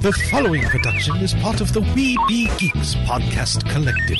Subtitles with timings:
[0.00, 4.16] The following production is part of the We Be Geeks podcast collective.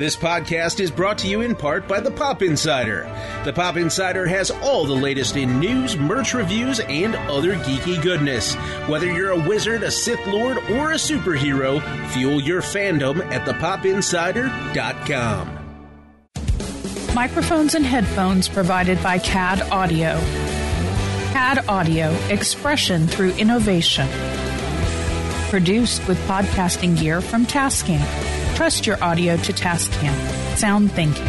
[0.00, 3.04] This podcast is brought to you in part by the Pop Insider.
[3.44, 8.56] The Pop Insider has all the latest in news, merch reviews, and other geeky goodness.
[8.88, 15.60] Whether you're a wizard, a Sith Lord, or a superhero, fuel your fandom at thepopinsider.com.
[17.14, 20.20] Microphones and headphones provided by CAD Audio.
[21.34, 24.06] CAD Audio, expression through innovation.
[25.50, 28.00] Produced with podcasting gear from Tascam.
[28.54, 30.14] Trust your audio to Tascam.
[30.56, 31.26] Sound thinking.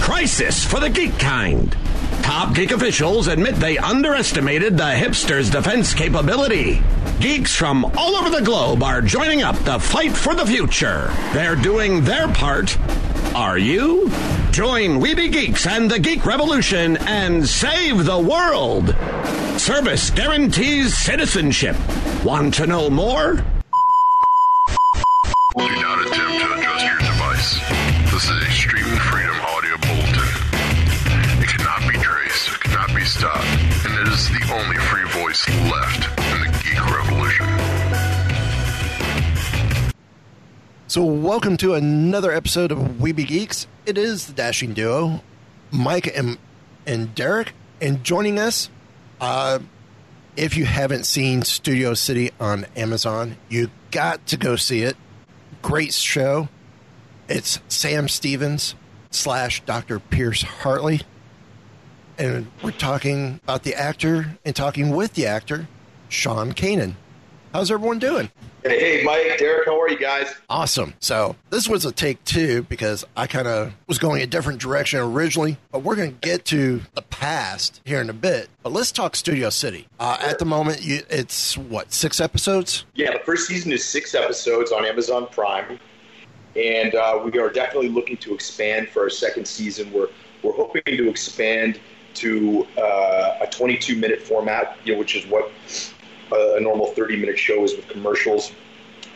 [0.00, 1.76] Crisis for the geek kind.
[2.24, 6.82] Top geek officials admit they underestimated the hipsters' defense capability.
[7.20, 11.08] Geeks from all over the globe are joining up to fight for the future.
[11.32, 12.76] They're doing their part.
[13.36, 14.10] Are you?
[14.56, 18.96] Join We Be Geeks and the Geek Revolution and save the world.
[19.60, 21.76] Service guarantees citizenship.
[22.24, 23.44] Want to know more?
[40.96, 43.66] So, welcome to another episode of We Be Geeks.
[43.84, 45.20] It is the dashing duo,
[45.70, 46.38] Mike and,
[46.86, 47.52] and Derek.
[47.82, 48.70] And joining us,
[49.20, 49.58] uh,
[50.38, 54.96] if you haven't seen Studio City on Amazon, you got to go see it.
[55.60, 56.48] Great show.
[57.28, 58.74] It's Sam Stevens
[59.10, 60.00] slash Dr.
[60.00, 61.02] Pierce Hartley.
[62.16, 65.68] And we're talking about the actor and talking with the actor,
[66.08, 66.94] Sean Kanan.
[67.56, 68.30] How's everyone doing?
[68.64, 70.26] Hey, Mike, Derek, how are you guys?
[70.50, 70.92] Awesome.
[71.00, 75.00] So this was a take two because I kind of was going a different direction
[75.00, 78.50] originally, but we're going to get to the past here in a bit.
[78.62, 79.88] But let's talk Studio City.
[79.98, 82.84] Uh, At the moment, you, it's what six episodes?
[82.94, 85.80] Yeah, the first season is six episodes on Amazon Prime,
[86.56, 89.90] and uh, we are definitely looking to expand for our second season.
[89.94, 90.10] We're
[90.42, 91.80] we're hoping to expand
[92.16, 95.50] to uh, a 22 minute format, you know, which is what
[96.32, 98.52] a, a normal 30 minute show is with commercials,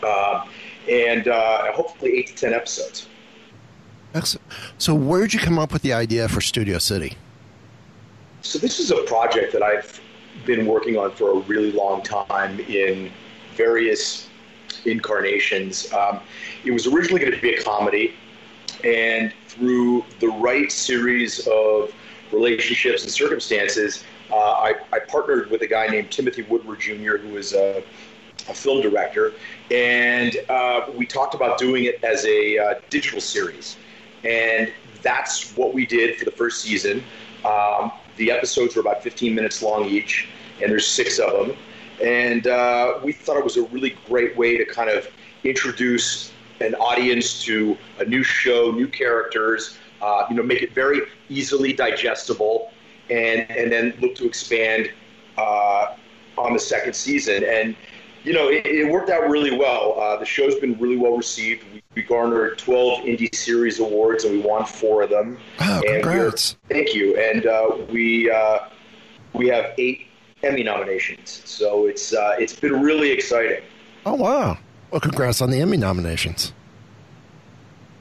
[0.03, 0.47] uh,
[0.89, 3.09] and uh, hopefully eight to ten episodes.
[4.15, 4.47] Excellent.
[4.79, 7.17] So where'd you come up with the idea for Studio City?
[8.43, 10.01] So this is a project that I've
[10.47, 13.11] been working on for a really long time in
[13.55, 14.29] various
[14.85, 15.93] incarnations.
[15.93, 16.21] Um,
[16.65, 18.15] it was originally going to be a comedy,
[18.85, 21.93] and through the right series of
[22.33, 27.37] relationships and circumstances, uh, I, I partnered with a guy named Timothy Woodward Jr., who
[27.37, 27.83] is a,
[28.49, 29.33] a film director,
[29.71, 33.77] and uh, we talked about doing it as a uh, digital series.
[34.25, 37.03] And that's what we did for the first season.
[37.45, 40.29] Um, the episodes were about 15 minutes long each,
[40.63, 41.57] and there's six of them.
[42.03, 45.09] And uh, we thought it was a really great way to kind of
[45.45, 51.01] introduce an audience to a new show, new characters, uh, you know, make it very
[51.29, 52.73] easily digestible,
[53.11, 54.91] and and then look to expand
[55.37, 55.95] uh,
[56.39, 57.45] on the second season.
[57.45, 57.77] And
[58.23, 59.99] you know, it, it worked out really well.
[59.99, 61.65] Uh, the show's been really well received.
[61.73, 65.39] We, we garnered 12 Indie Series awards, and we won four of them.
[65.59, 66.57] And congrats.
[66.69, 67.17] Thank you.
[67.17, 68.61] And uh, we uh,
[69.33, 70.07] we have eight
[70.43, 73.63] Emmy nominations, so it's uh, it's been really exciting.
[74.07, 74.59] Oh wow!
[74.91, 76.53] Well, congrats on the Emmy nominations.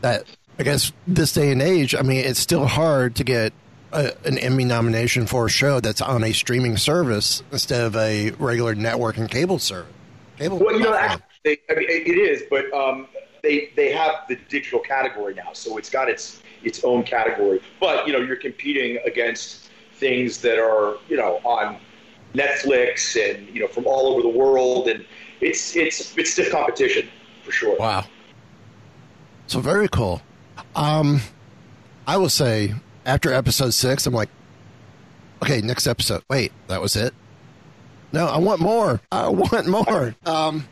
[0.01, 0.23] That
[0.57, 3.53] I guess this day and age, I mean, it's still hard to get
[3.91, 8.31] a, an Emmy nomination for a show that's on a streaming service instead of a
[8.31, 9.93] regular network and cable service.
[10.37, 10.59] Cable.
[10.59, 13.07] Well, you know, actually, I mean, it it is, but um,
[13.43, 17.61] they they have the digital category now, so it's got its its own category.
[17.79, 21.77] But you know, you're competing against things that are you know on
[22.33, 25.05] Netflix and you know from all over the world, and
[25.41, 27.09] it's it's it's stiff competition
[27.43, 27.77] for sure.
[27.77, 28.05] Wow.
[29.47, 30.21] So very cool.
[30.75, 31.21] Um,
[32.07, 32.73] I will say
[33.05, 34.29] after episode six, I'm like,
[35.43, 36.23] okay, next episode.
[36.29, 37.13] Wait, that was it?
[38.11, 39.01] No, I want more.
[39.11, 40.15] I want more.
[40.25, 40.67] Um,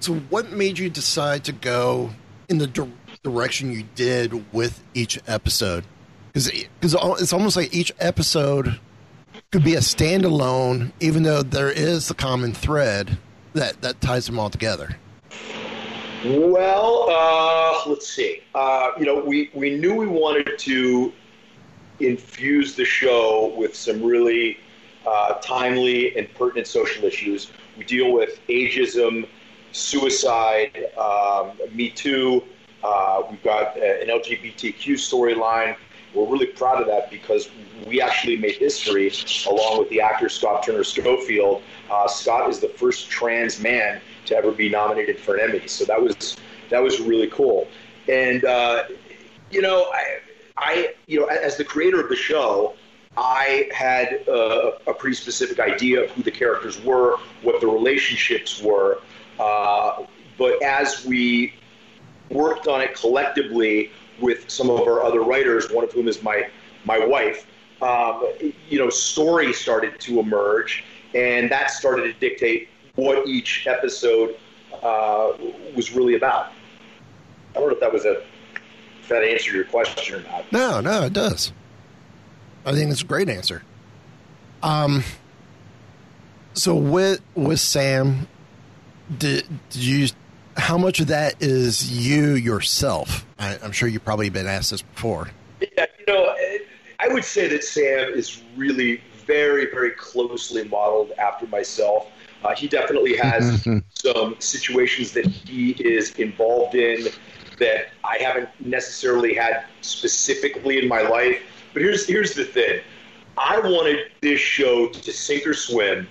[0.00, 2.10] so what made you decide to go
[2.48, 2.88] in the dir-
[3.22, 5.84] direction you did with each episode?
[6.32, 6.48] Because
[7.20, 8.78] it's almost like each episode
[9.52, 13.18] could be a standalone, even though there is the common thread
[13.52, 14.96] that, that ties them all together.
[16.24, 18.42] Well, uh, let's see.
[18.54, 21.12] Uh, you know, we, we knew we wanted to
[22.00, 24.58] infuse the show with some really
[25.06, 27.50] uh, timely and pertinent social issues.
[27.76, 29.26] We deal with ageism,
[29.72, 32.42] suicide, um, Me Too.
[32.82, 35.76] Uh, we've got uh, an LGBTQ storyline,
[36.14, 37.50] We're really proud of that because
[37.86, 39.12] we actually made history
[39.46, 41.62] along with the actor Scott Turner Schofield.
[41.90, 45.84] Uh, Scott is the first trans man to ever be nominated for an Emmy, so
[45.84, 46.36] that was
[46.70, 47.68] that was really cool.
[48.08, 48.84] And uh,
[49.50, 50.20] you know, I,
[50.60, 52.74] I you know, as the creator of the show,
[53.16, 58.62] I had uh, a pretty specific idea of who the characters were, what the relationships
[58.62, 59.00] were.
[59.38, 60.04] Uh,
[60.38, 61.54] but as we
[62.30, 63.90] worked on it collectively
[64.20, 66.48] with some of our other writers, one of whom is my
[66.84, 67.46] my wife,
[67.82, 68.26] um,
[68.68, 70.84] you know, story started to emerge,
[71.14, 74.36] and that started to dictate what each episode
[74.82, 75.32] uh,
[75.74, 76.52] was really about.
[77.50, 78.22] I don't know if that was a
[79.10, 80.50] that answered your question or not.
[80.50, 81.52] No, no, it does.
[82.64, 83.62] I think it's a great answer.
[84.62, 85.04] Um,
[86.54, 88.28] so with with Sam,
[89.18, 90.08] did, did you?
[90.56, 93.24] How much of that is you yourself?
[93.38, 95.30] I, I'm sure you've probably been asked this before.
[95.60, 96.34] Yeah, you know,
[96.98, 102.08] I would say that Sam is really very, very closely modeled after myself.
[102.44, 107.06] Uh, he definitely has some situations that he is involved in
[107.60, 111.40] that I haven't necessarily had specifically in my life.
[111.72, 112.80] But here's here's the thing:
[113.38, 116.08] I wanted this show to sink or swim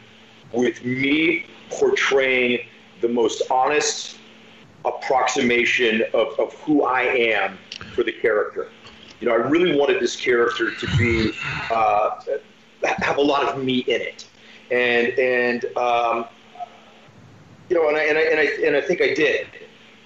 [0.54, 2.66] with me portraying
[3.02, 4.18] the most honest
[4.86, 7.58] approximation of, of who I am
[7.94, 8.70] for the character.
[9.20, 11.34] You know, I really wanted this character to be
[11.70, 12.22] uh,
[12.84, 14.26] have a lot of me in it,
[14.72, 16.26] and and um,
[17.70, 19.48] you know, and I, and I and I and I think I did.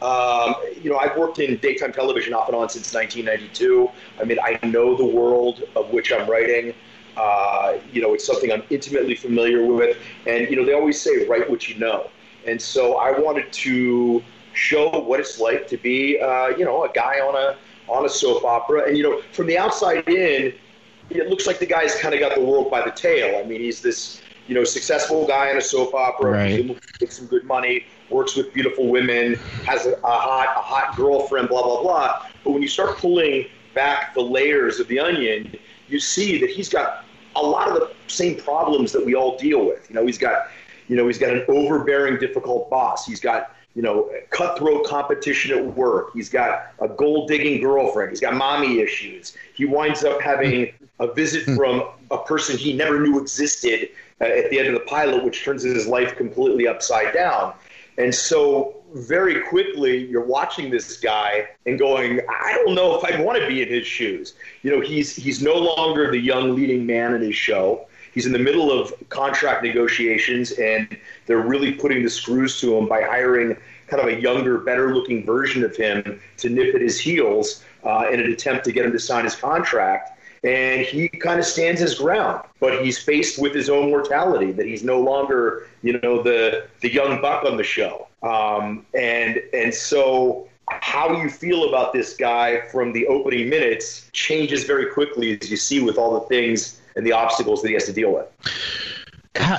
[0.03, 3.89] Um, you know, I've worked in daytime television off and on since 1992.
[4.19, 6.73] I mean, I know the world of which I'm writing.
[7.15, 9.97] Uh, you know, it's something I'm intimately familiar with,
[10.27, 12.09] and you know, they always say write what you know.
[12.45, 14.21] And so I wanted to
[14.53, 17.55] show what it's like to be, uh, you know, a guy on a
[17.87, 18.87] on a soap opera.
[18.87, 20.53] And you know, from the outside in,
[21.09, 23.39] it looks like the guy's kind of got the world by the tail.
[23.39, 26.79] I mean, he's this you know successful guy in a soap opera, right.
[26.99, 31.49] makes some good money, works with beautiful women, has a, a hot a hot girlfriend,
[31.49, 32.25] blah blah blah.
[32.43, 35.57] But when you start pulling back the layers of the onion,
[35.87, 37.05] you see that he's got
[37.35, 39.89] a lot of the same problems that we all deal with.
[39.89, 40.47] You know, he's got
[40.87, 43.05] you know he's got an overbearing, difficult boss.
[43.05, 46.11] He's got you know, cutthroat competition at work.
[46.13, 48.11] He's got a gold digging girlfriend.
[48.11, 49.35] He's got mommy issues.
[49.55, 53.89] He winds up having a visit from a person he never knew existed
[54.21, 57.53] uh, at the end of the pilot, which turns his life completely upside down.
[57.97, 63.19] And so, very quickly, you're watching this guy and going, I don't know if I
[63.21, 64.33] want to be in his shoes.
[64.61, 67.87] You know, he's he's no longer the young leading man in his show.
[68.13, 70.95] He's in the middle of contract negotiations, and
[71.25, 73.57] they're really putting the screws to him by hiring
[73.87, 78.05] kind of a younger, better looking version of him to nip at his heels uh,
[78.11, 80.12] in an attempt to get him to sign his contract.
[80.43, 84.65] And he kind of stands his ground, but he's faced with his own mortality that
[84.65, 88.07] he's no longer, you know, the the young buck on the show.
[88.23, 94.63] Um, and and so how you feel about this guy from the opening minutes changes
[94.63, 97.85] very quickly as you see with all the things and the obstacles that he has
[97.85, 98.27] to deal with.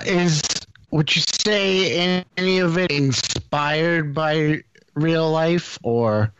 [0.06, 0.42] Is
[0.90, 4.62] would you say any of it inspired by
[4.94, 6.32] real life, or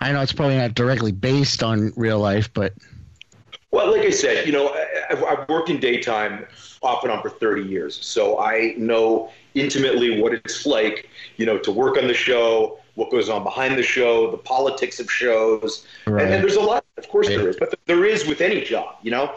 [0.00, 2.72] I know it's probably not directly based on real life, but
[3.70, 4.74] well, like I said, you know,
[5.10, 6.46] I've, I've worked in daytime
[6.82, 11.58] off and on for 30 years, so I know intimately what it's like, you know,
[11.58, 15.86] to work on the show, what goes on behind the show, the politics of shows,
[16.06, 16.22] right.
[16.22, 16.84] and, and, there's a lot.
[16.96, 19.34] Of course, there is, but there is with any job, you know.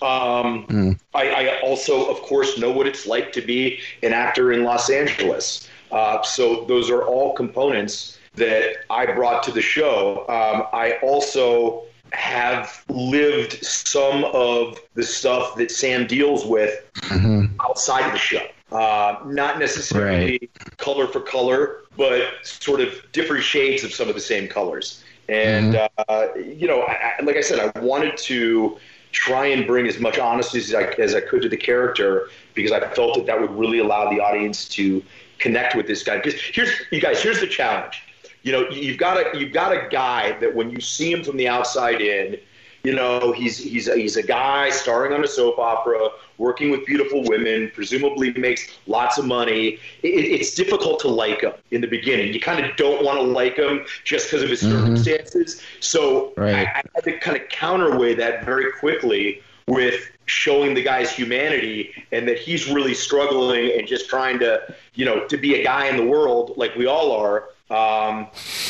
[0.00, 1.00] Um, mm.
[1.14, 4.90] I, I, also, of course, know what it's like to be an actor in Los
[4.90, 5.68] Angeles.
[5.92, 10.20] Uh, so those are all components that I brought to the show.
[10.28, 17.46] Um, I also have lived some of the stuff that Sam deals with mm-hmm.
[17.60, 18.46] outside of the show.
[18.70, 20.78] Uh, not necessarily right.
[20.78, 25.04] color for color, but sort of different shades of some of the same colors.
[25.28, 26.02] And, mm-hmm.
[26.08, 28.78] uh, you know, I, like I said, I wanted to
[29.12, 32.72] try and bring as much honesty as I, as I could to the character because
[32.72, 35.02] I felt that that would really allow the audience to
[35.38, 36.16] connect with this guy.
[36.16, 38.02] Because here's, you guys, here's the challenge.
[38.42, 41.36] You know, you've got a you've got a guy that when you see him from
[41.36, 42.38] the outside in,
[42.82, 46.08] you know, he's he's a, he's a guy starring on a soap opera,
[46.38, 49.78] working with beautiful women, presumably makes lots of money.
[50.02, 52.34] It, it's difficult to like him in the beginning.
[52.34, 54.78] You kind of don't want to like him just because of his mm-hmm.
[54.78, 55.62] circumstances.
[55.78, 56.54] So right.
[56.54, 61.92] I, I had to kind of counterweigh that very quickly with showing the guy's humanity
[62.10, 65.86] and that he's really struggling and just trying to, you know, to be a guy
[65.86, 67.48] in the world like we all are.
[67.70, 68.26] Um,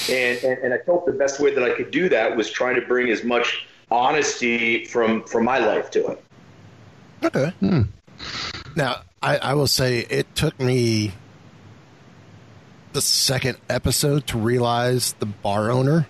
[0.08, 2.76] and, and, and I felt the best way that I could do that was trying
[2.76, 6.24] to bring as much honesty from from my life to it.
[7.24, 7.52] Okay.
[8.76, 11.12] Now, I, I will say it took me
[12.92, 16.06] the second episode to realize the bar owner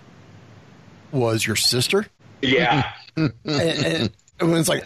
[1.11, 2.07] was your sister.
[2.41, 4.11] Yeah, and, and
[4.53, 4.83] it was like,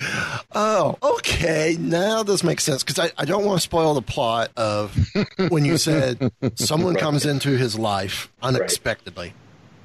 [0.54, 4.52] oh, okay, now this makes sense because I, I don't want to spoil the plot
[4.58, 4.96] of
[5.50, 9.34] when you said someone comes into his life unexpectedly.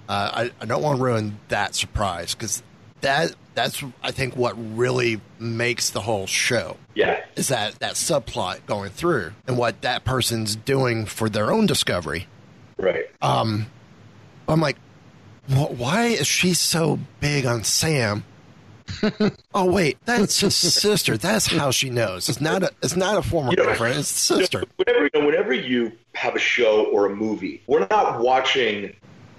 [0.09, 2.63] Uh, I, I don't want to ruin that surprise because
[3.01, 8.67] that that's I think what really makes the whole show yeah, is that that subplot
[8.67, 12.27] going through and what that person's doing for their own discovery.
[12.79, 13.07] right.
[13.21, 13.67] Um,
[14.49, 14.77] I'm like,
[15.49, 18.25] why is she so big on Sam?
[19.55, 21.17] oh wait, that's his sister.
[21.17, 22.29] That's how she knows.
[22.29, 22.71] It's not a.
[22.83, 23.99] It's not a former You know- girlfriend.
[24.01, 24.65] It's a sister.
[24.77, 28.95] whenever, you know, whenever you have a show or a movie, we're not watching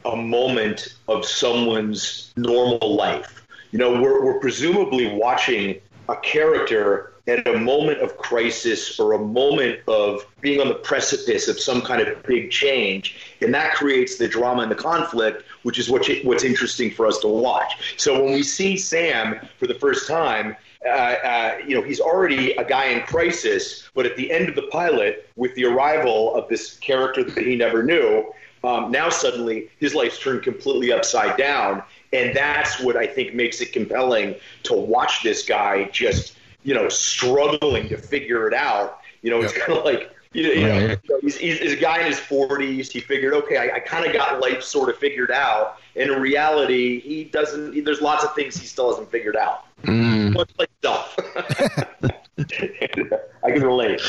[0.06, 3.46] a moment of someone's normal life.
[3.72, 5.80] You know, we're, we're presumably watching
[6.10, 11.48] a character at a moment of crisis or a moment of being on the precipice
[11.48, 15.80] of some kind of big change, and that creates the drama and the conflict, which
[15.80, 17.96] is what what's interesting for us to watch.
[17.98, 22.52] So when we see Sam for the first time, uh, uh, you know, he's already
[22.54, 26.50] a guy in crisis, but at the end of the pilot, with the arrival of
[26.50, 28.34] this character that he never knew,
[28.66, 31.84] um, now suddenly his life's turned completely upside down.
[32.12, 36.90] And that's what I think makes it compelling to watch this guy just, you know,
[36.90, 39.00] struggling to figure it out.
[39.22, 39.66] You know, it's Yep.
[39.66, 42.92] kind of like, you know, you know, he's, he's, he's a guy in his 40s.
[42.92, 45.78] He figured, okay, I, I kind of got life sort of figured out.
[45.96, 49.66] And in reality, he doesn't, he, there's lots of things he still hasn't figured out.
[49.84, 50.34] Mm.
[50.34, 51.18] Much like stuff.
[53.44, 54.02] I can relate.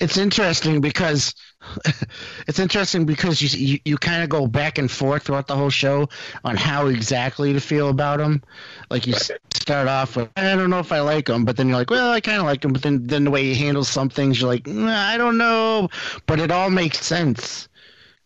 [0.00, 1.34] It's interesting because
[2.46, 5.70] it's interesting because you you, you kind of go back and forth throughout the whole
[5.70, 6.08] show
[6.44, 8.42] on how exactly to feel about him.
[8.90, 11.68] Like you s start off with I don't know if I like him, but then
[11.68, 12.72] you're like, well, I kind of like him.
[12.72, 15.88] But then then the way he handles some things, you're like, "Nah, I don't know.
[16.26, 17.68] But it all makes sense.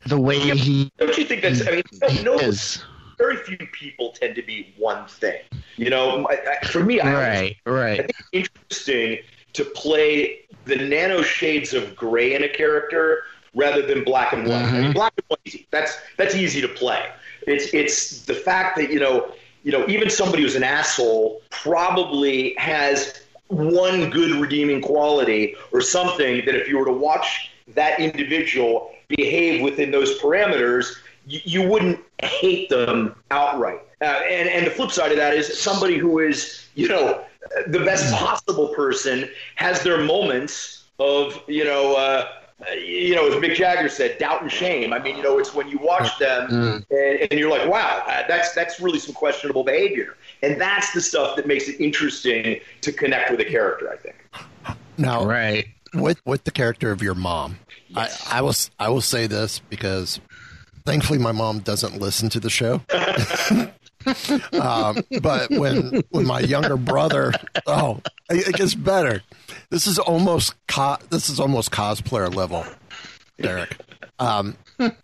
[0.07, 1.83] The way he Don't you think that's, I mean,
[2.25, 2.85] no, is.
[3.19, 5.41] very few people tend to be one thing.
[5.79, 7.57] You know, I, I, for me, I Right,
[7.99, 8.07] I right.
[8.33, 9.19] interesting
[9.55, 14.65] to play the nano shades of gray in a character rather than black and white.
[14.65, 15.67] I mean, black and white easy.
[15.71, 17.05] That's that's easy to play.
[17.47, 19.33] It's it's the fact that you know
[19.63, 26.45] you know even somebody who's an asshole probably has one good redeeming quality or something
[26.47, 30.95] that if you were to watch that individual behave within those parameters,
[31.27, 33.81] you, you wouldn't hate them outright.
[34.01, 37.23] Uh, and and the flip side of that is somebody who is you know
[37.67, 41.95] the best possible person has their moments of you know.
[41.97, 42.29] Uh,
[42.79, 44.93] you know, as Mick Jagger said, doubt and shame.
[44.93, 46.87] I mean, you know, it's when you watch them and,
[47.29, 51.35] and you're like, wow, uh, that's that's really some questionable behavior, and that's the stuff
[51.35, 53.91] that makes it interesting to connect with a character.
[53.91, 54.15] I think.
[54.97, 55.67] Now, Right.
[55.93, 57.59] with with the character of your mom,
[57.97, 60.21] I, I will I will say this because
[60.87, 62.81] thankfully my mom doesn't listen to the show.
[64.53, 67.33] um, but when when my younger brother,
[67.67, 69.23] oh, it, it gets better.
[69.71, 72.65] This is almost co- this is almost cosplayer level,
[73.41, 73.77] Derek.
[74.19, 74.57] Um,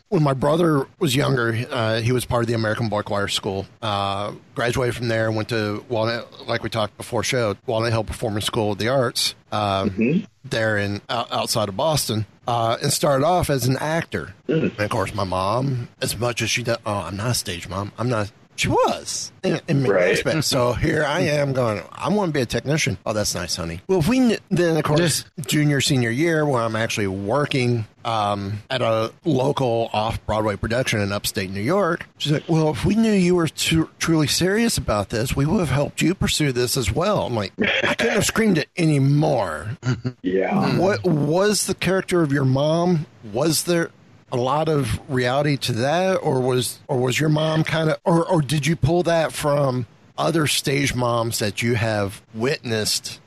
[0.09, 3.67] when my brother was younger, uh, he was part of the American Boy Choir School.
[3.83, 8.45] Uh, graduated from there, went to Walnut, like we talked before, show Walnut Hill Performance
[8.45, 13.67] School of the Arts um, there in outside of Boston, uh, and started off as
[13.67, 14.35] an actor.
[14.47, 17.69] And of course, my mom, as much as she does, oh, I'm not a stage
[17.69, 17.93] mom.
[17.99, 18.31] I'm not.
[18.59, 20.11] She was in, in many Right.
[20.11, 20.47] respects.
[20.49, 21.83] So here I am going.
[21.93, 22.99] I want to be a technician.
[23.07, 23.81] Oh, that's nice, honey.
[23.87, 28.63] Well, if we kn- then of course junior senior year where I'm actually working um,
[28.71, 32.07] at a local off Broadway production in upstate New York.
[32.19, 35.61] She's like, "Well, if we knew you were tru- truly serious about this, we would
[35.61, 39.77] have helped you pursue this as well." I'm like, I couldn't have screamed it anymore.
[40.23, 40.79] Yeah.
[40.79, 43.07] What was the character of your mom?
[43.33, 43.91] Was there
[44.33, 48.27] a lot of reality to that, or was or was your mom kind of, or
[48.27, 53.21] or did you pull that from other stage moms that you have witnessed?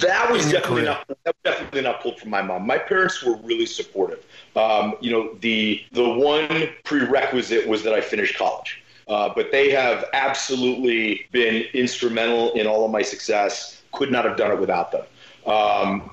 [0.00, 2.66] That was definitely not that was definitely not pulled from my mom.
[2.66, 4.24] My parents were really supportive.
[4.54, 8.82] Um, you know, the the one prerequisite was that I finish college.
[9.08, 13.80] Uh, but they have absolutely been instrumental in all of my success.
[13.92, 15.04] Could not have done it without them.
[15.46, 16.10] Um,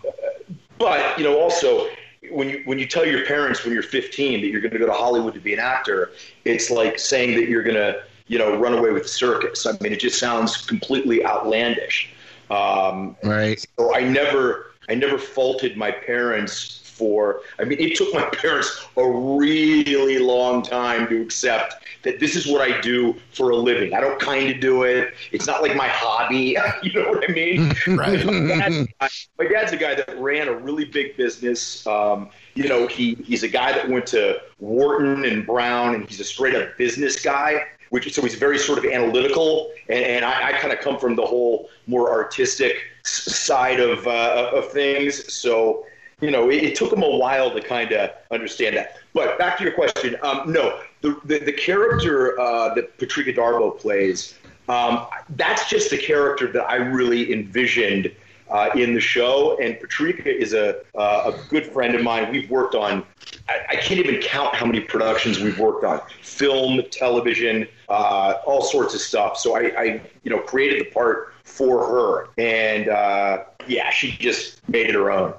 [0.77, 1.89] but you know, also
[2.31, 4.85] when you when you tell your parents when you're 15 that you're going to go
[4.85, 6.11] to Hollywood to be an actor,
[6.43, 9.65] it's like saying that you're going to you know run away with the circus.
[9.65, 12.11] I mean, it just sounds completely outlandish.
[12.49, 13.63] Um, Right.
[13.77, 17.41] so I never I never faulted my parents for.
[17.59, 22.47] I mean, it took my parents a really long time to accept that this is
[22.47, 23.93] what I do for a living.
[23.93, 25.13] I don't kind of do it.
[25.31, 26.57] It's not like my hobby.
[26.83, 27.73] you know what I mean?
[27.95, 28.25] Right.
[28.25, 31.85] my, dad's, my dad's a guy that ran a really big business.
[31.87, 36.19] Um, you know, he, he's a guy that went to Wharton and Brown, and he's
[36.19, 37.63] a straight up business guy.
[37.89, 41.15] Which, so he's very sort of analytical, and, and I, I kind of come from
[41.15, 45.31] the whole more artistic side of uh, of things.
[45.33, 45.85] So
[46.21, 48.97] you know, it, it took him a while to kind of understand that.
[49.13, 53.77] But back to your question, um, no, the, the, the character uh, that Patrika Darbo
[53.77, 54.35] plays,
[54.69, 58.11] um, that's just the character that I really envisioned
[58.49, 59.57] uh, in the show.
[59.59, 62.31] And Patrika is a, uh, a good friend of mine.
[62.31, 63.05] We've worked on,
[63.49, 68.61] I, I can't even count how many productions we've worked on film, television, uh, all
[68.61, 69.37] sorts of stuff.
[69.37, 72.29] So I, I, you know, created the part for her.
[72.37, 75.33] And uh, yeah, she just made it her own.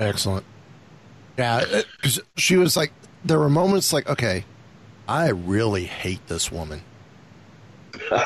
[0.00, 0.44] Excellent.
[1.38, 2.92] Yeah, uh, because she was like,
[3.24, 4.44] there were moments like, okay,
[5.08, 6.82] I really hate this woman.
[8.10, 8.18] you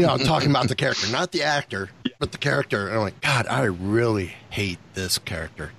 [0.00, 2.88] know, talking about the character, not the actor, but the character.
[2.88, 5.72] And I'm like, God, I really hate this character.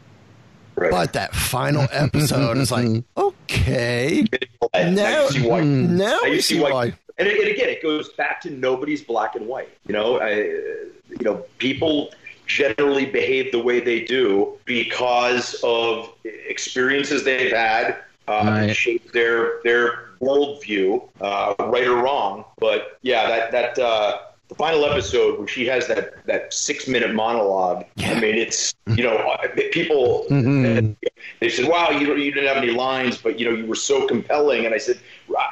[0.75, 0.91] Right.
[0.91, 4.25] But that final episode is like, okay,
[4.73, 5.61] now, see why.
[5.61, 6.71] Hmm, now we see why.
[6.71, 6.85] why.
[7.17, 9.69] And, and again, it goes back to nobody's black and white.
[9.87, 12.11] You know, I, you know, people
[12.47, 17.97] generally behave the way they do because of experiences they've had
[18.27, 18.67] uh, Right.
[18.67, 22.45] that shape their their worldview, uh, right or wrong.
[22.57, 27.13] But yeah, that that uh, the final episode where she has that that six minute
[27.13, 27.85] monologue.
[27.99, 30.25] I mean, it's you know uh, people
[31.39, 34.07] they said, "Wow, you you didn't have any lines, but you know you were so
[34.07, 34.99] compelling." And I said,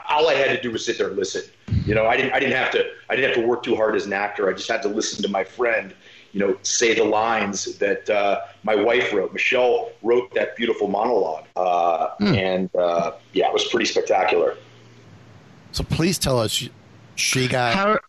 [0.10, 1.44] "All I had to do was sit there and listen.
[1.86, 3.96] You know, I didn't I didn't have to I didn't have to work too hard
[3.96, 4.50] as an actor.
[4.50, 5.94] I just had to listen to my friend."
[6.34, 9.34] You know, say the lines that uh, my wife wrote.
[9.34, 14.58] Michelle wrote that beautiful monologue, uh, and uh, yeah, it was pretty spectacular.
[15.72, 16.72] So please tell us, she,
[17.16, 18.00] she got How,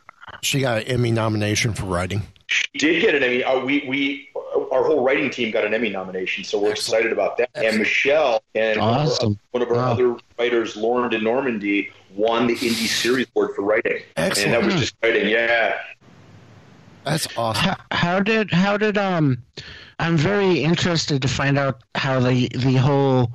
[0.43, 2.23] she got an Emmy nomination for writing.
[2.47, 3.45] She did get an Emmy.
[3.45, 4.29] Uh, we we
[4.73, 7.51] our whole writing team got an Emmy nomination, so we're excited about that.
[7.55, 9.39] And Michelle and Awesome.
[9.51, 9.93] one of our Wow.
[9.93, 14.47] other writers, Lauren de Normandy, won the Indie Series Award for writing, Excellent.
[14.47, 15.29] and that was just exciting.
[15.29, 15.75] Yeah,
[17.05, 17.65] That's awesome.
[17.65, 19.39] how, how did how did um
[19.99, 23.31] I'm very interested to find out how the the whole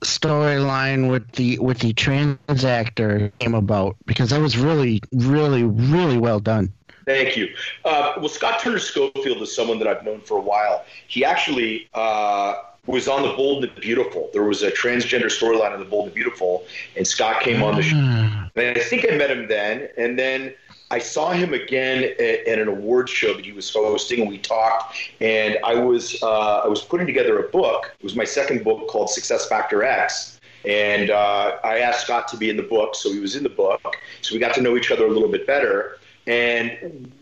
[0.00, 6.18] storyline with the with the trans actor came about because that was really really really
[6.18, 6.72] well done.
[7.04, 7.48] Thank you.
[7.86, 10.84] Uh, well, Scott Turner Schofield is someone that I've known for a while.
[11.06, 14.28] He actually uh, was on The Bold and the Beautiful.
[14.34, 16.66] There was a transgender storyline in The Bold and the Beautiful,
[16.96, 17.96] and Scott came on the show.
[17.96, 20.52] And I think I met him then, and then
[20.90, 24.38] I saw him again at, at an award show that he was hosting, and we
[24.38, 24.96] talked.
[25.20, 27.94] And I was uh, I was putting together a book.
[27.98, 30.40] It was my second book called Success Factor X.
[30.64, 33.48] And uh, I asked Scott to be in the book, so he was in the
[33.48, 33.96] book.
[34.22, 35.98] So we got to know each other a little bit better.
[36.26, 37.12] And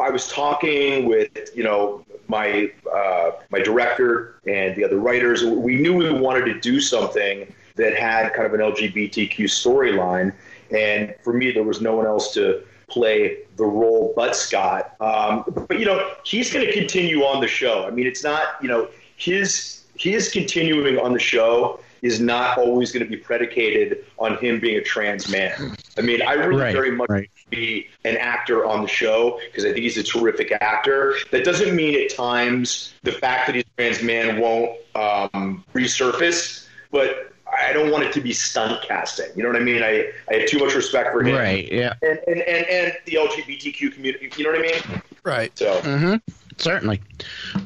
[0.00, 5.44] I was talking with you know my uh, my director and the other writers.
[5.44, 10.32] We knew we wanted to do something that had kind of an LGBTQ storyline,
[10.74, 14.94] and for me, there was no one else to play the role but Scott.
[15.00, 17.86] Um, but you know, he's going to continue on the show.
[17.86, 22.92] I mean, it's not you know his his continuing on the show is not always
[22.92, 25.76] going to be predicated on him being a trans man.
[25.98, 27.30] I mean, I really Right, very much right.
[27.50, 31.16] be an actor on the show because I think he's a terrific actor.
[31.30, 36.66] That doesn't mean at times the fact that he's a trans man won't um, resurface,
[36.90, 39.26] but I don't want it to be stunt casting.
[39.36, 39.82] You know what I mean?
[39.82, 41.34] I, I have too much respect for him.
[41.36, 41.70] Right.
[41.70, 41.94] Yeah.
[42.02, 44.30] And, and, and, and the LGBTQ community.
[44.36, 45.02] You know what I mean?
[45.24, 45.56] Right.
[45.58, 46.16] So, hmm
[46.58, 47.00] Certainly,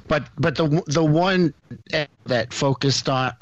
[0.07, 1.53] but but the the one
[2.27, 3.33] that focused on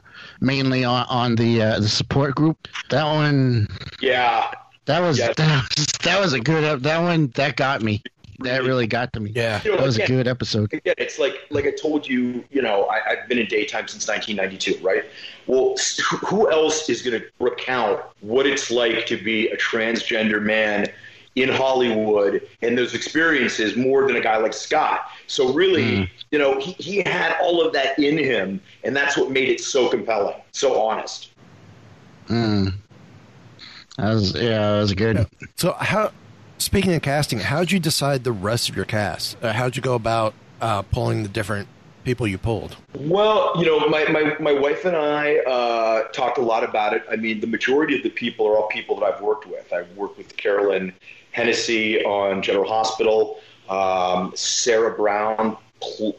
[0.41, 3.69] mainly on, on the uh, the support group that one
[4.01, 4.51] yeah.
[4.87, 5.37] that was Yes.
[5.37, 8.03] that was that was a good that one that got me
[8.45, 9.61] that really got to me Yeah.
[9.65, 12.63] You know, that was a good episode Again, it's like like I told you, you
[12.63, 15.05] know, I, I've been in daytime since 1992, right?
[15.47, 15.77] Well,
[16.27, 20.87] who else is going to recount what it's like to be a transgender man
[21.35, 25.09] in Hollywood and those experiences more than a guy like Scott?
[25.27, 29.31] So really, you know, he, he had all of that in him, and that's what
[29.31, 31.31] made it so compelling, so honest.
[32.29, 32.73] mm.
[33.97, 35.27] that was yeah that was good
[35.57, 36.13] So how?
[36.63, 39.37] Speaking of casting, how'd you decide the rest of your cast?
[39.43, 41.67] Uh, how'd you go about uh, pulling the different
[42.05, 42.77] people you pulled?
[42.95, 47.03] Well, you know, my, my, my wife and I uh, talked a lot about it.
[47.11, 49.73] I mean, the majority of the people are all people that I've worked with.
[49.73, 50.93] I've worked with Carolyn
[51.33, 53.41] Hennessy on General Hospital.
[53.69, 55.57] Um, Sarah Brown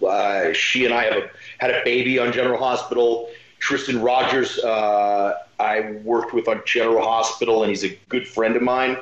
[0.06, 1.30] uh, she and I have a,
[1.60, 3.30] had a baby on General Hospital.
[3.60, 8.62] Tristan Rogers, uh, I worked with on General Hospital, and he's a good friend of
[8.62, 8.98] mine.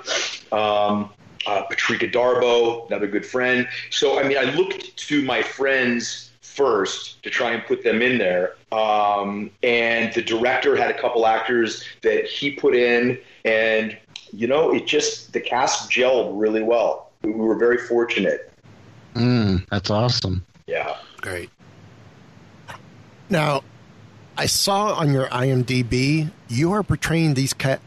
[0.52, 1.10] Um,
[1.48, 3.68] uh, Patrika Darbo, another good friend.
[3.90, 8.18] So, I mean, I looked to my friends first to try and put them in
[8.18, 8.56] there.
[8.72, 13.98] Um, and the director had a couple actors that he put in, and
[14.32, 17.12] you know, it just the cast gelled really well.
[17.22, 18.52] We were very fortunate.
[19.16, 20.46] Mm, that's awesome.
[20.68, 20.96] Yeah.
[21.18, 21.50] Great.
[23.30, 23.64] Now,
[24.38, 27.80] I saw on your IMDb you are portraying these ca-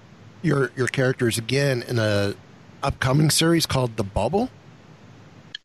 [0.43, 2.35] your your characters again in a
[2.85, 4.51] upcoming series called The Bubble.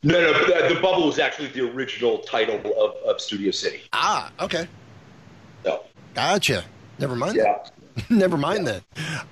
[0.02, 3.82] No, no, the, the Bubble was actually the original title of, of Studio City.
[3.92, 4.68] Ah, okay,
[5.64, 6.64] So, gotcha.
[7.00, 7.36] Never mind.
[7.36, 7.58] yeah.
[8.10, 8.84] Never mind that.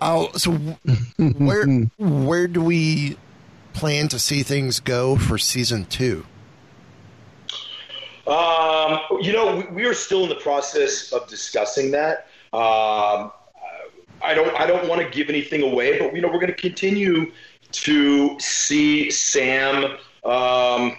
[0.02, 0.52] Oh, so
[1.18, 1.66] where
[1.98, 3.18] where do we
[3.74, 6.26] plan to see things go for season two?
[8.26, 12.28] Um, you know, we, we are still in the process of discussing that.
[12.52, 13.32] Um,
[14.22, 16.54] I don't, I don't want to give anything away, but you know, we're going to
[16.54, 17.32] continue
[17.72, 20.98] to see Sam um,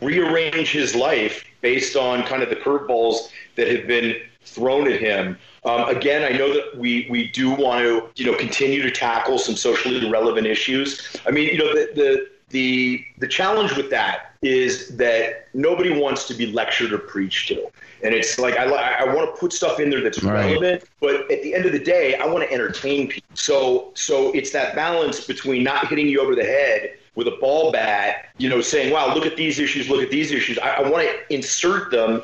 [0.00, 5.38] rearrange his life based on kind of the curveballs that have been thrown at him.
[5.64, 9.38] Um, again, I know that we we do want to you know continue to tackle
[9.38, 11.16] some socially relevant issues.
[11.26, 16.26] I mean, you know, the the the the challenge with that is that nobody wants
[16.28, 17.66] to be lectured or preached to.
[18.02, 20.46] And it's like I, I want to put stuff in there that's Right.
[20.46, 23.28] relevant, but at the end of the day, I want to entertain people.
[23.34, 27.72] So so it's that balance between not hitting you over the head with a ball
[27.72, 30.88] bat, you know, saying, "Wow, look at these issues, look at these issues." I, I
[30.88, 32.22] want to insert them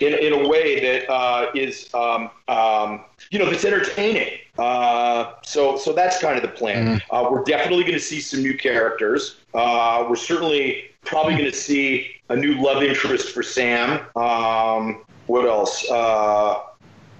[0.00, 4.38] in, in a way that uh, is, um, um, you know, that's entertaining.
[4.58, 7.00] Uh, so, so that's kind of the plan.
[7.10, 9.38] Uh, we're definitely going to see some new characters.
[9.54, 14.00] Uh, we're certainly probably going to see a new love interest for Sam.
[14.16, 15.88] Um, what else?
[15.90, 16.64] Uh, I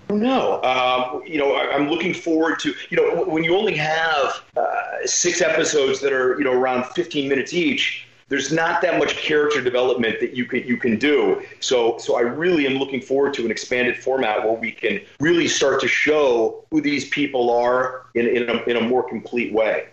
[0.08, 0.62] don't know.
[0.62, 4.82] Um, you know, I, I'm looking forward to, you know, when you only have uh,
[5.04, 9.60] six episodes that are, you know, around 15 minutes each, there's not that much character
[9.60, 11.42] development that you can you can do.
[11.60, 15.46] So so I really am looking forward to an expanded format where we can really
[15.46, 19.88] start to show who these people are in in a, in a more complete way.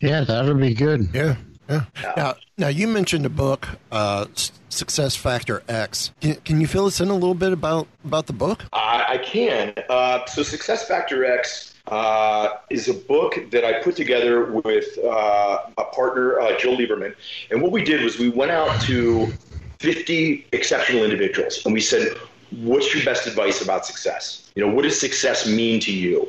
[0.00, 1.08] Yeah, that would be good.
[1.14, 1.36] Yeah,
[1.68, 1.84] yeah.
[2.16, 4.26] Now, now you mentioned a book, uh,
[4.68, 6.12] Success Factor X.
[6.20, 8.64] Can, can you fill us in a little bit about about the book?
[8.72, 9.74] I, I can.
[9.88, 15.58] Uh, so, Success Factor X uh, is a book that I put together with uh,
[15.78, 17.14] a partner, uh, Jill Lieberman.
[17.50, 19.32] And what we did was we went out to
[19.78, 22.16] 50 exceptional individuals and we said,
[22.50, 24.50] What's your best advice about success?
[24.54, 26.28] You know, what does success mean to you?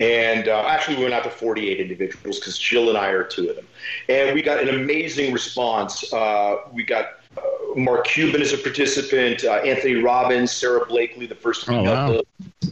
[0.00, 3.50] And uh, actually, we went out to 48 individuals because Jill and I are two
[3.50, 3.66] of them.
[4.08, 6.12] And we got an amazing response.
[6.12, 7.40] Uh, we got uh,
[7.74, 12.22] Mark Cuban as a participant, uh, Anthony Robbins, Sara Blakely, the first Oh, wow.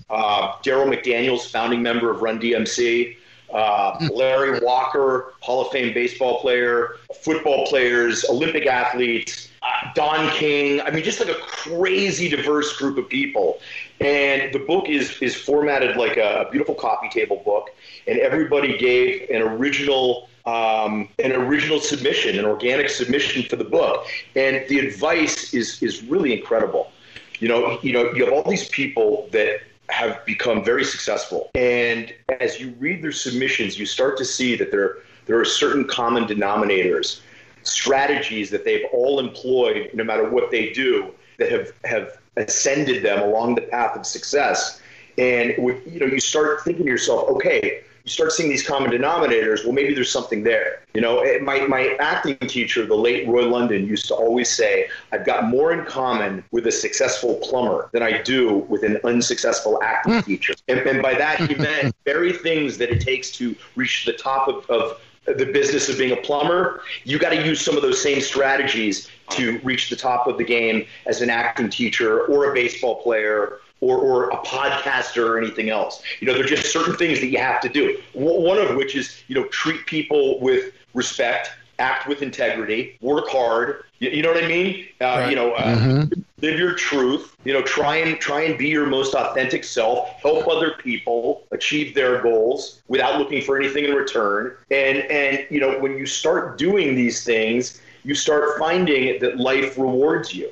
[0.08, 3.16] uh, Darryl McDaniels, founding member of Run DMC,
[3.52, 9.48] uh, Larry Walker, Hall of Fame baseball player, football players, Olympic athletes,
[9.94, 10.80] Don King.
[10.80, 13.60] I mean, just like a crazy diverse group of people.
[14.00, 17.70] And the book is is formatted like a beautiful coffee table book,
[18.06, 24.06] and everybody gave an original um, an original submission, an organic submission for the book,
[24.34, 26.92] and the advice is is really incredible.
[27.40, 32.12] You know, you know, you have all these people that have become very successful, and
[32.40, 36.24] as you read their submissions, you start to see that there there are certain common
[36.24, 37.20] denominators,
[37.62, 43.22] strategies that they've all employed, no matter what they do, that have have ascended them
[43.22, 44.80] along the path of success.
[45.18, 49.64] And you know, you start thinking to yourself, okay, you start seeing these common denominators.
[49.64, 50.82] Well, maybe there's something there.
[50.94, 55.26] You know, my my acting teacher, the late Roy London, used to always say, "I've
[55.26, 60.14] got more in common with a successful plumber than I do with an unsuccessful acting
[60.14, 60.20] hmm.
[60.20, 64.12] teacher." And, and by that, he meant very things that it takes to reach the
[64.12, 67.82] top of, of the business of being a plumber, you got to use some of
[67.82, 72.50] those same strategies to reach the top of the game as an acting teacher or
[72.50, 76.02] a baseball player or, or a podcaster or anything else.
[76.20, 77.98] You know, there are just certain things that you have to do.
[78.14, 83.28] W- One of which is, you know, treat people with respect, act with integrity, work
[83.28, 83.84] hard.
[83.98, 84.86] You, you know what I mean?
[85.00, 85.30] Uh, Right.
[85.30, 86.04] You know, uh,
[86.40, 87.36] live your truth.
[87.44, 90.08] You know, try and try and be your most authentic self.
[90.22, 94.56] Help other people achieve their goals without looking for anything in return.
[94.70, 99.76] And and you know, when you start doing these things, you start finding that life
[99.76, 100.48] rewards you.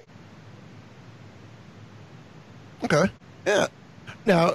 [2.83, 3.05] Okay.
[3.47, 3.69] Yeah.
[4.27, 4.55] Now,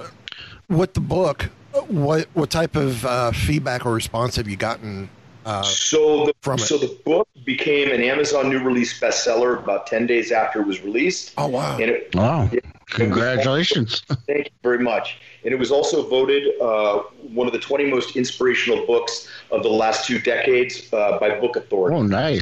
[0.68, 1.48] with the book,
[1.88, 5.08] what what type of uh, feedback or response have you gotten
[5.46, 6.62] Uh, so the from it.
[6.62, 10.80] so the book became an Amazon new release bestseller about ten days after it was
[10.82, 11.32] released.
[11.38, 11.78] oh wow!
[11.80, 12.48] And it, Wow.
[12.52, 14.02] it- Congratulations.
[14.26, 15.18] Thank you very much.
[15.44, 16.98] And it was also voted uh,
[17.32, 21.54] one of the 20 most inspirational books of the last two decades uh, by Book
[21.54, 21.94] Authority.
[21.96, 22.40] Oh, nice.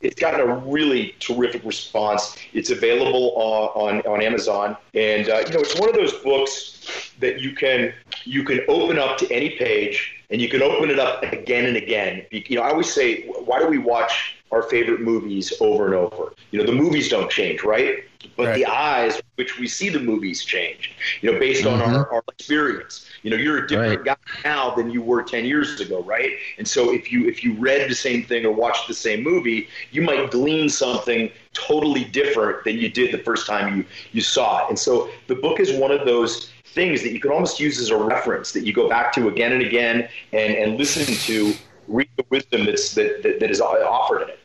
[0.00, 2.36] It's gotten a really terrific response.
[2.52, 7.12] It's available on on, on Amazon, and uh, you know it's one of those books
[7.20, 7.92] that you can
[8.24, 11.76] you can open up to any page, and you can open it up again and
[11.76, 12.24] again.
[12.30, 16.32] You know, I always say, why do we watch our favorite movies over and over?
[16.50, 18.04] You know, the movies don't change, right?
[18.36, 18.56] But Right.
[18.56, 20.92] the eyes which we see the movies change.
[21.22, 22.14] You know, based on our, mm-hmm.
[22.14, 23.06] our experience.
[23.22, 26.32] You know, you're a different guy now than you were ten years ago, right?
[26.58, 29.68] And so if you if you read the same thing or watched the same movie,
[29.90, 34.64] you might glean something totally different than you did the first time you you saw
[34.64, 34.70] it.
[34.70, 37.90] And so the book is one of those things that you can almost use as
[37.90, 41.52] a reference that you go back to again and again and, and listen to
[41.88, 44.39] read the wisdom that's that, that, that is offered in it.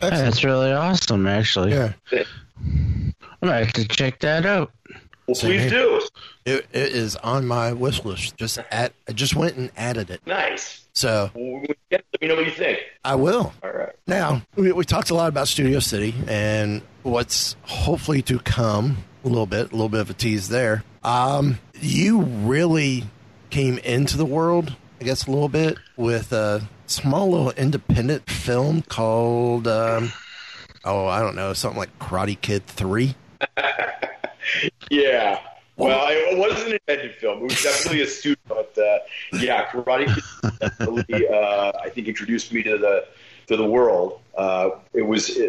[0.00, 0.24] Excellent.
[0.24, 1.72] That's really awesome, actually.
[1.72, 4.70] Yeah, I'm going to have to check that out.
[5.26, 5.70] Well, Same please here.
[5.70, 6.00] do.
[6.44, 8.36] it, it is on my wish list.
[8.36, 10.20] Just add, I just went and added it.
[10.26, 10.86] Nice.
[10.92, 12.80] So Well, when you get it, let me know what you think.
[13.04, 13.52] I will.
[13.62, 13.94] All right.
[14.06, 19.28] Now, we, we talked a lot about Studio City and what's hopefully to come a
[19.28, 20.82] little bit, a little bit of a tease there.
[21.04, 23.04] Um, you really
[23.50, 28.82] came into the world, I guess, a little bit with a small little independent film
[28.82, 30.12] called, um,
[30.84, 33.14] oh, I don't know, something like Karate Kid 3.
[34.90, 35.38] Yeah.
[35.76, 37.38] Well, it wasn't an independent film.
[37.38, 38.98] It was definitely a student, but uh,
[39.34, 43.06] yeah, Karate Kid definitely, uh, I think, introduced me to the
[43.46, 44.20] to the world.
[44.36, 45.42] Uh, it was, uh,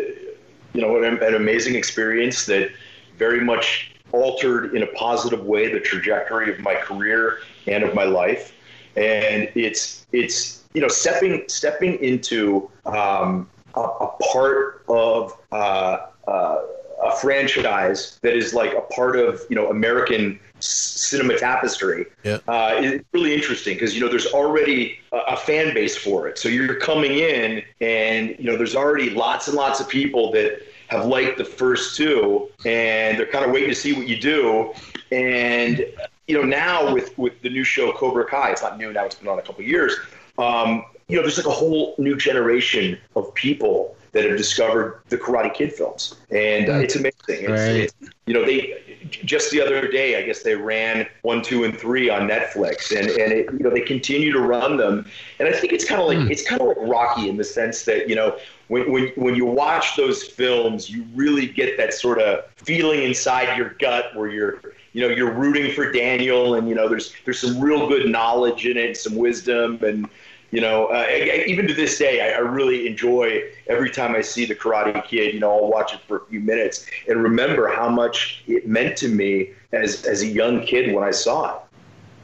[0.74, 2.72] you know, an, an amazing experience that
[3.18, 8.06] very much altered in a positive way the trajectory of my career and of my
[8.06, 8.54] life.
[8.96, 16.62] And it's it's you know stepping stepping into um, a, a part of uh, uh,
[17.04, 22.38] a franchise that is like a part of you know American cinema tapestry Yeah.
[22.48, 26.38] uh, is really interesting because you know there's already a, a fan base for it.
[26.38, 30.62] So you're coming in, and you know there's already lots and lots of people that
[30.88, 34.74] have liked the first two, and they're kind of waiting to see what you do.
[35.12, 35.86] And
[36.28, 39.16] you know now with with the new show Cobra Kai, it's not new now; it's
[39.16, 39.96] been on a couple of years.
[40.42, 45.18] Um, you know, there's like a whole new generation of people that have discovered the
[45.18, 47.14] Karate Kid films, and uh, it's amazing.
[47.28, 47.76] It's, Right.
[47.82, 47.94] it's
[48.26, 52.10] you know they just the other day i guess they ran one two and three
[52.10, 52.96] on netflix.
[52.98, 55.06] And and it, you know they continue to run them.
[55.40, 57.84] And i think it's kind of like it's kind of like rocky in the sense
[57.86, 62.20] that you know when, when when you watch those films you really get that sort
[62.20, 64.62] of feeling inside your gut where you're
[64.94, 68.66] you know you're rooting for daniel and you know there's there's some real good knowledge
[68.66, 69.84] in it some wisdom.
[69.84, 70.08] And
[70.52, 74.16] you know, uh, I- I- even to this day, I, I really enjoy every time
[74.16, 75.34] I see the Karate Kid.
[75.34, 78.98] You know, I'll watch it for a few minutes and remember how much it meant
[78.98, 81.62] to me as as a young kid when I saw it.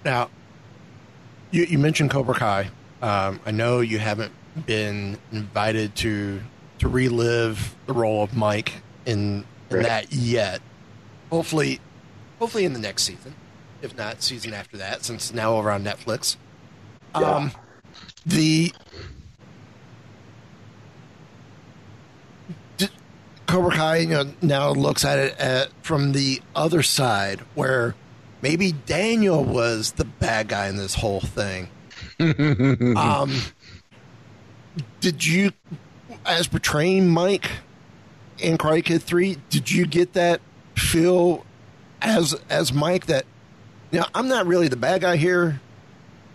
[0.05, 0.29] Now,
[1.51, 2.69] you, you mentioned Cobra Kai.
[3.01, 4.31] Um, I know you haven't
[4.65, 6.41] been invited to
[6.79, 8.73] to relive the role of Mike
[9.05, 9.83] in, in Right.
[9.85, 10.61] that yet.
[11.29, 11.79] Hopefully,
[12.39, 13.33] hopefully in the next season,
[13.81, 16.35] if not season after that, since now over on Netflix.
[17.15, 17.51] Um,
[18.25, 18.73] the
[23.47, 27.95] Cobra Kai, you know, now looks at it at, from the other side, where
[28.41, 31.69] maybe Daniel was the bad guy in this whole thing.
[32.19, 33.33] um,
[34.99, 35.53] did you,
[36.25, 37.49] as portraying Mike
[38.37, 40.41] in Karate Kid Three, did you get that
[40.75, 41.45] feel
[42.01, 43.25] as as Mike that
[43.91, 45.61] you know I'm not really the bad guy here?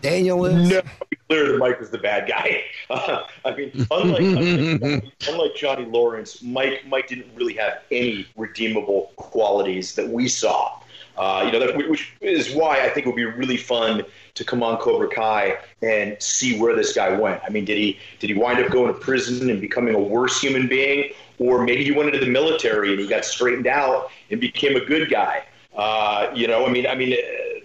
[0.02, 0.68] Daniel is.
[0.68, 2.64] No, be clear that Mike was the bad guy.
[2.90, 9.12] Uh, I mean, unlike, unlike, unlike Johnny Lawrence, Mike Mike didn't really have any redeemable
[9.16, 10.78] qualities that we saw.
[11.16, 14.02] Uh, you know, that, which is why I think it would be really fun
[14.34, 17.40] to come on Cobra Kai and see where this guy went.
[17.44, 20.40] I mean, did he did he wind up going to prison and becoming a worse
[20.40, 24.40] human being, or maybe he went into the military and he got straightened out and
[24.40, 25.44] became a good guy?
[25.76, 27.16] Uh, you know, I mean, I mean, uh,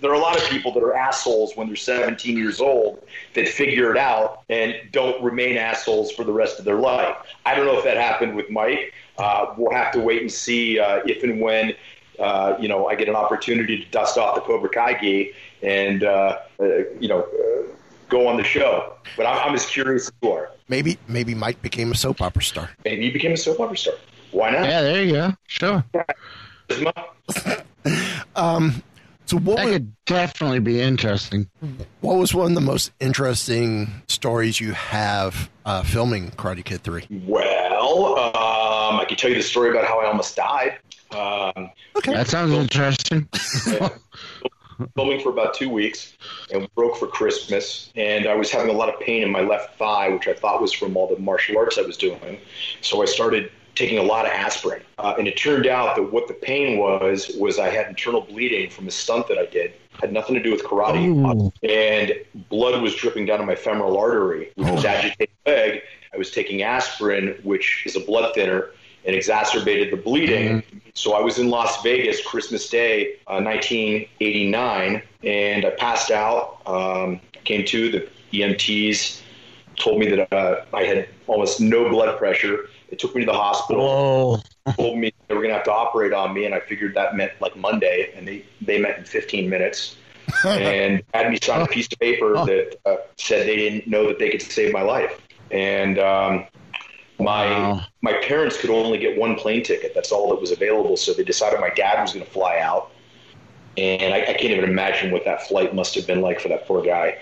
[0.01, 3.47] there are a lot of people that are assholes when they're 17 years old that
[3.47, 7.17] figure it out and don't remain assholes for the rest of their life.
[7.45, 8.93] I don't know if that happened with Mike.
[9.17, 11.73] Uh, we'll have to wait and see uh, if and when.
[12.19, 16.03] Uh, you know, I get an opportunity to dust off the Cobra Kai gi and
[16.03, 16.65] uh, uh,
[16.99, 17.71] you know uh,
[18.09, 18.93] go on the show.
[19.15, 20.49] But I'm, I'm as curious as you are.
[20.67, 22.71] Maybe maybe Mike became a soap opera star.
[22.85, 23.93] Maybe you became a soap opera star.
[24.31, 24.63] Why not?
[24.63, 25.33] Yeah, there you go.
[25.47, 25.83] Sure.
[28.36, 28.82] Charisma?
[29.26, 31.50] So what That was, could definitely be interesting.
[32.00, 37.06] what was one of the most interesting stories you have uh, filming Karate Kid Three?
[37.26, 40.80] Well, um, I can tell you the story about how I almost died.
[41.12, 41.71] Um,
[42.06, 43.28] That sounds interesting.
[44.95, 46.13] filming for about two weeks
[46.54, 47.91] and broke for Christmas.
[47.97, 50.62] And I was having a lot of pain in my left thigh, which I thought
[50.62, 52.39] was from all the martial arts I was doing.
[52.82, 54.81] So I started taking a lot of aspirin.
[54.97, 58.71] Uh, and it turned out that what the pain was, was I had internal bleeding
[58.71, 59.73] from a stunt that I did.
[60.01, 61.05] Had nothing to do with karate.
[61.07, 61.51] Ooh.
[61.67, 62.13] And
[62.49, 65.81] blood was dripping down to my femoral artery, which was agitating the leg.
[66.13, 68.71] I was taking aspirin, which is a blood thinner,
[69.05, 70.63] and exacerbated the bleeding.
[70.95, 76.61] So I was in Las Vegas Christmas Day, uh, 1989, and I passed out.
[76.65, 79.21] Um, came to the EMTs
[79.77, 82.69] told me that uh, I had almost no blood pressure.
[82.89, 83.84] They took me to the hospital.
[83.84, 84.41] Oh,
[84.76, 87.15] Told me they were going to have to operate on me, and I figured that
[87.15, 89.97] meant like Monday, and they they met in 15 minutes.
[90.43, 94.19] and had me sign a piece of paper that uh, said they didn't know that
[94.19, 95.19] they could save my life.
[95.52, 96.45] And um,
[97.19, 97.82] my Wow.
[98.02, 99.93] my parents could only get one plane ticket.
[99.95, 100.97] That's all that was available.
[100.97, 102.91] So they decided my dad was going to fly out.
[103.78, 106.67] And I, I can't even imagine what that flight must have been like for that
[106.67, 107.17] poor guy.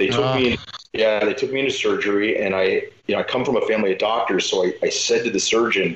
[0.00, 0.34] They took Ah.
[0.34, 0.58] me, in,
[0.94, 2.64] yeah, they took me into surgery, and I,
[3.06, 5.38] you know, I come from a family of doctors, so I, I said to the
[5.38, 5.94] surgeon,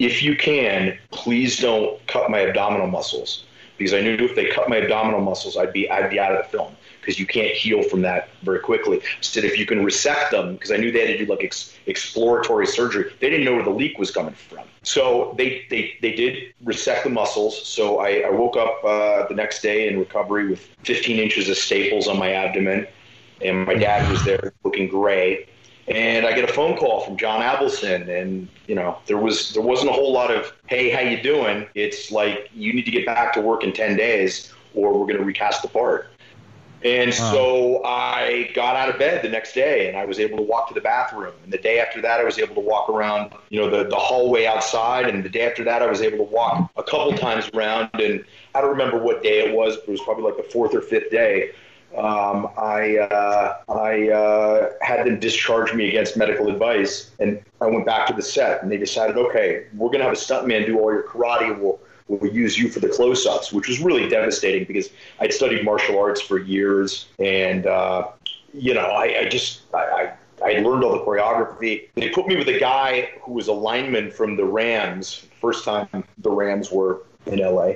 [0.00, 3.44] if you can, please don't cut my abdominal muscles
[3.78, 6.38] because I knew if they cut my abdominal muscles, I'd be I'd be out of
[6.38, 8.98] the film because you can't heal from that very quickly.
[8.98, 11.44] I said if you can resect them because I knew they had to do like
[11.44, 13.12] ex- exploratory surgery.
[13.20, 17.04] They didn't know where the leak was coming from, so they they, they did resect
[17.04, 17.64] the muscles.
[17.66, 21.56] So I, I woke up uh, the next day in recovery with 15 inches of
[21.56, 22.86] staples on my abdomen,
[23.42, 25.46] and my dad was there looking gray
[25.90, 29.62] and I get a phone call from John Avildsen, and you know there was there
[29.62, 31.66] wasn't a whole lot of hey how you doing?
[31.74, 35.18] It's like you need to get back to work in ten days, or we're going
[35.18, 36.08] to recast the part.
[36.82, 40.42] And so I got out of bed the next day, and I was able to
[40.42, 41.34] walk to the bathroom.
[41.44, 43.96] And the day after that, I was able to walk around, you know, the the
[43.96, 45.06] hallway outside.
[45.08, 47.90] And the day after that, I was able to walk a couple times around.
[47.94, 48.24] And
[48.54, 50.80] I don't remember what day it was, but it was probably like the fourth or
[50.80, 51.50] fifth day
[51.96, 57.84] um, I uh, I uh, had them discharge me against medical advice, and I went
[57.84, 60.92] back to the set, and they decided, okay, we're gonna have a stuntman do all
[60.92, 61.58] your karate.
[61.58, 65.98] We'll we'll use you for the close-ups, which was really devastating because I'd studied martial
[65.98, 68.08] arts for years, and uh,
[68.54, 71.88] you know, I, I just I, I I learned all the choreography.
[71.94, 75.26] They put me with a guy who was a lineman from the Rams.
[75.40, 77.74] First time the Rams were in LA.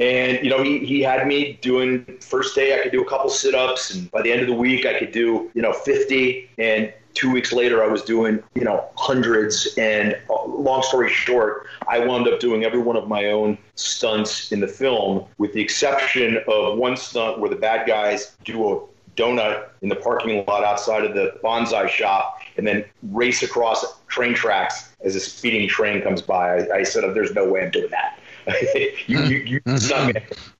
[0.00, 3.28] And you know, he, he had me doing first day I could do a couple
[3.28, 6.48] sit ups, and by the end of the week I could do you know 50.
[6.58, 9.74] And two weeks later I was doing you know hundreds.
[9.76, 14.52] And uh, long story short, I wound up doing every one of my own stunts
[14.52, 18.80] in the film, with the exception of one stunt where the bad guys do a
[19.16, 24.32] donut in the parking lot outside of the bonsai shop and then race across train
[24.32, 26.58] tracks as a speeding train comes by.
[26.58, 28.19] I, I said, "There's no way I'm doing that."
[29.06, 30.12] you, you, you me.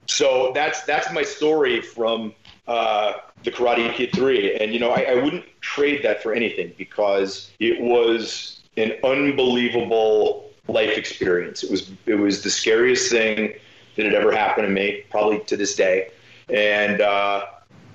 [0.06, 2.34] So that's that's my story from
[2.66, 3.14] uh,
[3.44, 7.50] the Karate Kid Three, and you know I, I wouldn't trade that for anything because
[7.58, 11.62] it was an unbelievable life experience.
[11.62, 13.54] It was it was the scariest thing
[13.96, 16.10] that had ever happened to me, probably to this day,
[16.48, 17.46] and uh,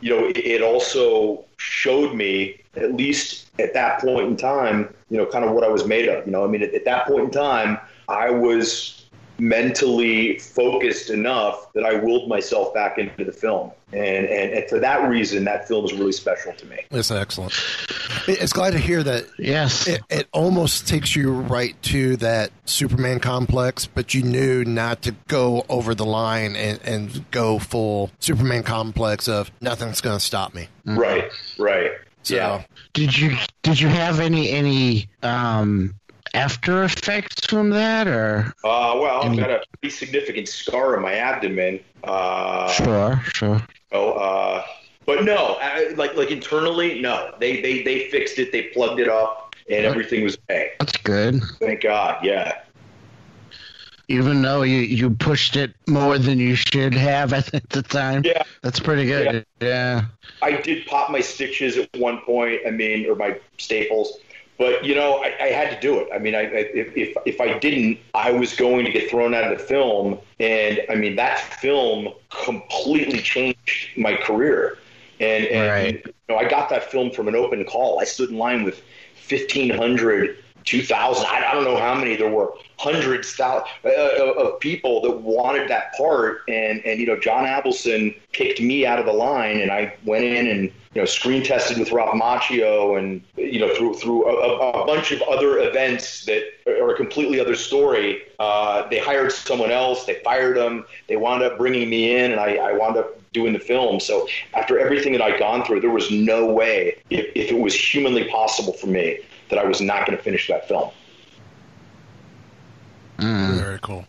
[0.01, 5.17] you know it, it also showed me at least at that point in time, you
[5.17, 6.25] know, kind of what I was made of.
[6.25, 9.04] You know, I mean, at, at that point in time, I was
[9.37, 13.71] mentally focused enough that I willed myself back into the film.
[13.91, 16.85] And, and, and for that reason, that film is really special to me.
[16.91, 17.53] It's excellent.
[18.27, 19.87] It's glad to hear that yes.
[19.87, 25.11] it, it almost takes you right to that Superman complex, but you knew not to
[25.27, 30.53] go over the line and, and go full Superman complex of nothing's going to stop
[30.53, 30.67] me.
[30.85, 31.91] Right, right.
[32.23, 32.63] So, yeah.
[32.93, 35.93] Did you did you have any any um
[36.33, 41.13] after effects from that or Uh, well, I've got a pretty significant scar in my
[41.15, 41.79] abdomen.
[42.03, 43.61] Uh, sure sure
[43.91, 44.63] Oh, uh,
[45.05, 47.33] but no, I, like like internally, no.
[47.39, 48.51] They they they fixed it.
[48.51, 50.71] They plugged it up, and everything was okay.
[50.79, 52.23] that's good Thank God.
[52.25, 52.61] Yeah.
[54.07, 58.43] even though you you pushed it more than you should have at the time Yeah.
[58.61, 60.05] that's pretty good yeah,
[60.41, 62.61] I did pop my stitches at one point.
[62.67, 64.17] I mean, or my staples.
[64.57, 66.07] But you know, I, I had to do it.
[66.13, 69.33] I mean, I, I, if if if I didn't, I was going to get thrown
[69.33, 70.17] out of the film.
[70.39, 74.77] And I mean, that film completely changed my career.
[75.19, 76.05] And, and Right.
[76.05, 77.99] you know, I got that film from an open call.
[77.99, 78.81] I stood in line with
[79.15, 81.25] fifteen hundred 2000.
[81.25, 85.93] I, don't know how many there were, hundreds thou- uh, of people that wanted that
[85.95, 86.41] part.
[86.47, 90.25] And, and, you know, John Avildsen kicked me out of the line, and I went
[90.25, 90.63] in and,
[90.93, 95.11] you know, screen tested with Ralph Macchio and, you know, through, through a, a bunch
[95.11, 98.23] of other events that are a completely other story.
[98.39, 102.39] Uh, they hired someone else, they fired them, they wound up bringing me in, and
[102.39, 103.99] I, I wound up doing the film.
[103.99, 107.75] So after everything that I'd gone through, there was no way, if, if it was
[107.75, 109.19] humanly possible for me,
[109.49, 110.91] that I was not going to finish that film.
[113.17, 113.57] Mm.
[113.59, 114.05] Very cool.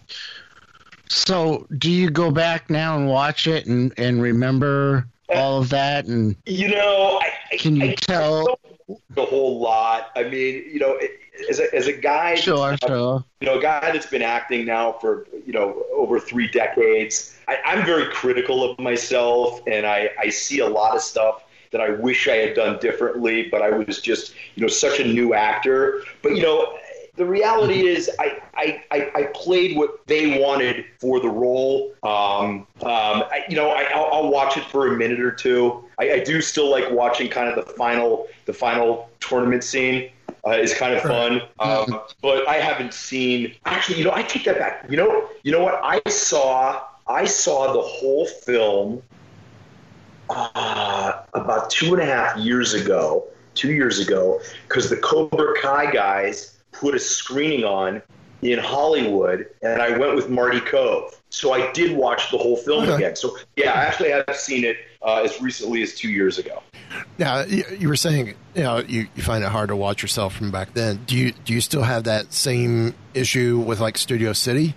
[1.08, 5.68] So, do you go back now and watch it and, and remember uh, all of
[5.68, 6.06] that?
[6.06, 8.58] And You know, I, Can you I, tell-
[9.16, 10.10] a whole lot.
[10.16, 10.98] I mean, you know,
[11.48, 13.24] as a, as a guy, sure, sure.
[13.40, 17.58] you know, a guy that's been acting now for you know over three decades, I,
[17.64, 21.90] I'm very critical of myself, and I, I see a lot of stuff that I
[21.90, 26.02] wish I had done differently, but I was just you know such a new actor.
[26.22, 26.78] But you know,
[27.16, 31.94] the reality is I, I, I, I played what they wanted for the role.
[32.02, 35.84] Um, um, I, you know, I, I'll, I'll watch it for a minute or two.
[35.98, 40.10] I, I do still like watching kind of the final the final tournament scene.
[40.46, 43.52] Uh, is kind of fun, um, but I haven't seen.
[43.64, 44.86] Actually, you know, I take that back.
[44.88, 45.80] You know, you know what?
[45.82, 49.02] I saw I saw the whole film
[50.28, 55.90] uh, about two and a half years ago, two years ago, because the Cobra Kai
[55.90, 58.02] guys put a screening on
[58.42, 61.14] in Hollywood, and I went with Marty Kove.
[61.30, 62.94] So I did watch the whole film Okay.
[62.94, 63.16] again.
[63.16, 66.62] So yeah, I actually have seen it uh, as recently as two years ago.
[67.18, 70.50] Now, you, were saying, you know, you, you find it hard to watch yourself from
[70.50, 71.00] back then.
[71.06, 74.74] Do you do you still have that same issue with like Studio City?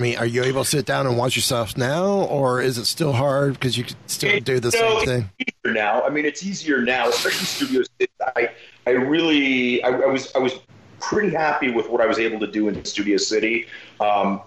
[0.00, 2.86] I mean, are you able to sit down and watch yourself now, or is it
[2.86, 5.30] still hard because you could still It- do the know, same thing?
[5.38, 6.02] Easier now.
[6.02, 8.10] I mean, it's easier now, especially Studio City.
[8.34, 8.48] I,
[8.86, 10.54] I really, I, I was, I was
[11.00, 13.66] pretty happy with what I was able to do in Studio City.
[14.00, 14.40] Um,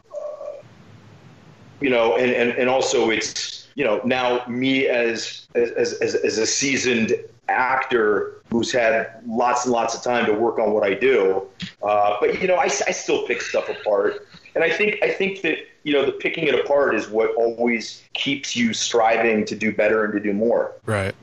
[1.80, 6.40] you know, and, and, and also it's, you know, now me as, as, as, as
[6.40, 7.14] a seasoned
[7.48, 11.44] actor who's had lots and lots of time to work on what I do.
[11.84, 14.28] Uh, but, you know, I, I still pick stuff apart.
[14.56, 18.04] And I think, I think that, you know, the picking it apart is what always
[18.14, 20.74] keeps you striving to do better and to do more.
[20.86, 21.16] Right.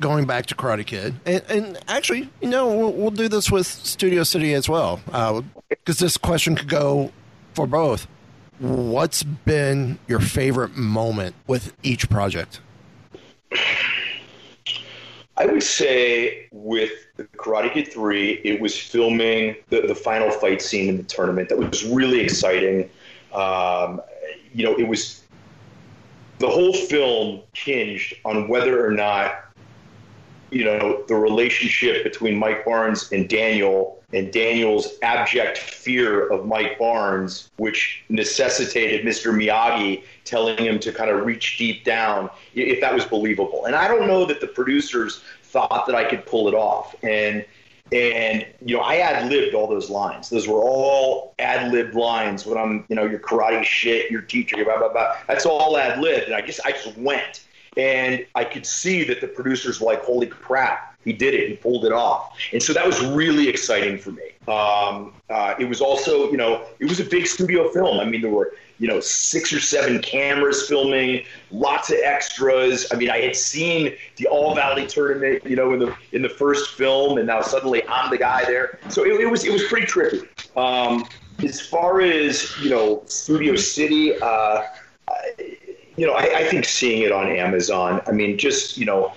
[0.00, 3.66] Going back to Karate Kid, and, and actually, you know, we'll, we'll do this with
[3.66, 7.10] Studio City as well, uh, because this question could go
[7.54, 8.06] for both.
[8.60, 12.60] What's been your favorite moment with each project?
[15.38, 16.90] I would say with
[17.36, 21.48] Karate Kid 3, it was filming the, the final fight scene in the tournament.
[21.48, 22.90] That was really exciting.
[23.32, 24.00] Um,
[24.52, 25.22] you know, it was
[26.40, 29.44] the whole film hinged on whether or not,
[30.50, 36.78] you know, the relationship between Mike Barnes and Daniel and Daniel's abject fear of Mike
[36.78, 39.32] Barnes, which necessitated Mr.
[39.34, 43.66] Miyagi telling him to kind of reach deep down, if that was believable.
[43.66, 46.94] And I don't know that the producers thought that I could pull it off.
[47.02, 47.44] And
[47.90, 50.28] and you know, I ad libbed all those lines.
[50.28, 52.44] Those were all ad libbed lines.
[52.44, 55.16] When I'm, you know, your karate shit, your teacher, blah blah blah.
[55.26, 56.26] That's all ad libbed.
[56.26, 57.44] And I just I just went,
[57.78, 61.48] and I could see that the producers were like, "Holy crap, he did it!
[61.48, 64.22] He pulled it off!" And so that was really exciting for me.
[64.46, 68.00] Um, uh, it was also, you know, it was a big studio film.
[68.00, 72.86] I mean, there were you know six or seven cameras filming, lots of extras.
[72.92, 76.28] I mean, I had seen the All Valley tournament, you know, in the in the
[76.28, 78.78] first film, and now suddenly I'm the guy there.
[78.88, 80.26] So it, it was it was pretty trippy.
[80.56, 81.06] Um,
[81.44, 84.14] as far as you know, Studio City.
[84.20, 84.62] Uh,
[85.98, 89.12] you know, I, I think seeing it on Amazon, I mean, just, you know,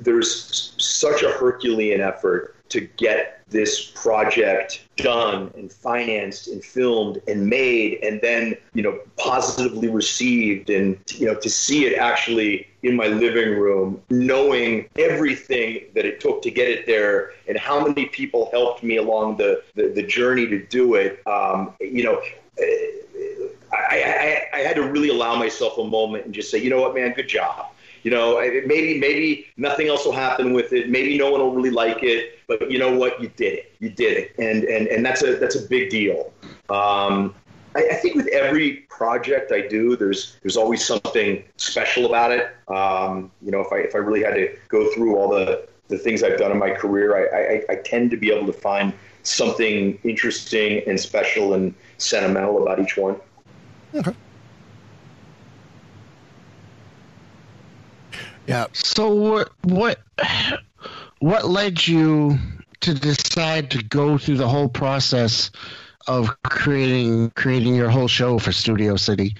[0.00, 7.48] there's such a Herculean effort to get this project done and financed and filmed and
[7.48, 12.94] made and then, you know, positively received and, you know, to see it actually in
[12.94, 18.06] my living room, knowing everything that it took to get it there and how many
[18.06, 21.20] people helped me along the, the, the journey to do it.
[21.26, 22.22] Um, you know,
[23.72, 26.80] I, I, I had to really allow myself a moment and just say, you know
[26.80, 27.66] what, man, good job.
[28.02, 30.88] You know, maybe maybe nothing else will happen with it.
[30.88, 33.72] Maybe no one will really like it, but you know what, you did it.
[33.78, 36.32] You did it, and and and that's a that's a big deal.
[36.70, 37.34] Um,
[37.74, 42.50] I, I think with every project I do, there's there's always something special about it.
[42.68, 45.98] Um, you know, if I if I really had to go through all the the
[45.98, 48.92] things I've done in my career, I, I, I tend to be able to find
[49.24, 53.16] something interesting and special and sentimental about each one.
[58.46, 60.00] Yeah, So what what
[61.20, 62.38] what led you
[62.80, 65.50] to decide to go through the whole process
[66.06, 69.36] of creating creating your whole show for Studio City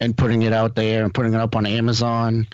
[0.00, 2.46] and putting it out there and putting it up on Amazon?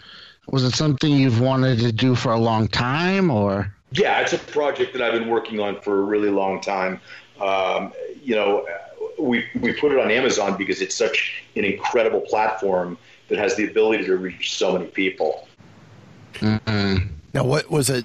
[0.48, 3.72] Was it something you've wanted to do for a long time, or?
[3.92, 7.00] Yeah, it's a project that I've been working on for a really long time.
[7.40, 7.92] Um,
[8.22, 8.66] you know,
[9.18, 13.64] we we put it on Amazon because it's such an incredible platform that has the
[13.68, 15.48] ability to reach so many people.
[16.34, 17.06] Mm-hmm.
[17.32, 18.04] Now, what was it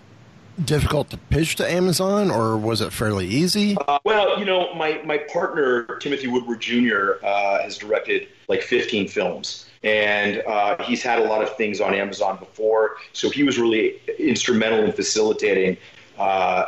[0.63, 3.77] difficult to pitch to Amazon, or was it fairly easy?
[3.87, 7.13] Uh, well, you know, my my partner Timothy Woodward Jr.
[7.23, 11.93] Uh, has directed like 15 films, and uh, he's had a lot of things on
[11.93, 15.77] Amazon before, so he was really instrumental in facilitating.
[16.17, 16.65] Uh,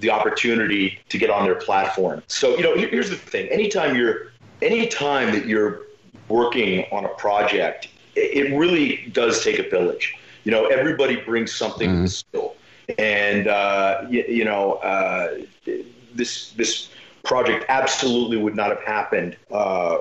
[0.00, 2.22] the opportunity to get on their platform.
[2.26, 4.32] So, you know, here's the thing: anytime you're,
[4.62, 5.82] anytime that you're
[6.28, 10.16] working on a project, it really does take a village.
[10.44, 11.96] You know, everybody brings something mm-hmm.
[11.98, 12.54] to the skill,
[12.98, 15.38] and uh, you, you, know, uh,
[16.14, 16.88] this this
[17.24, 19.98] project absolutely would not have happened uh,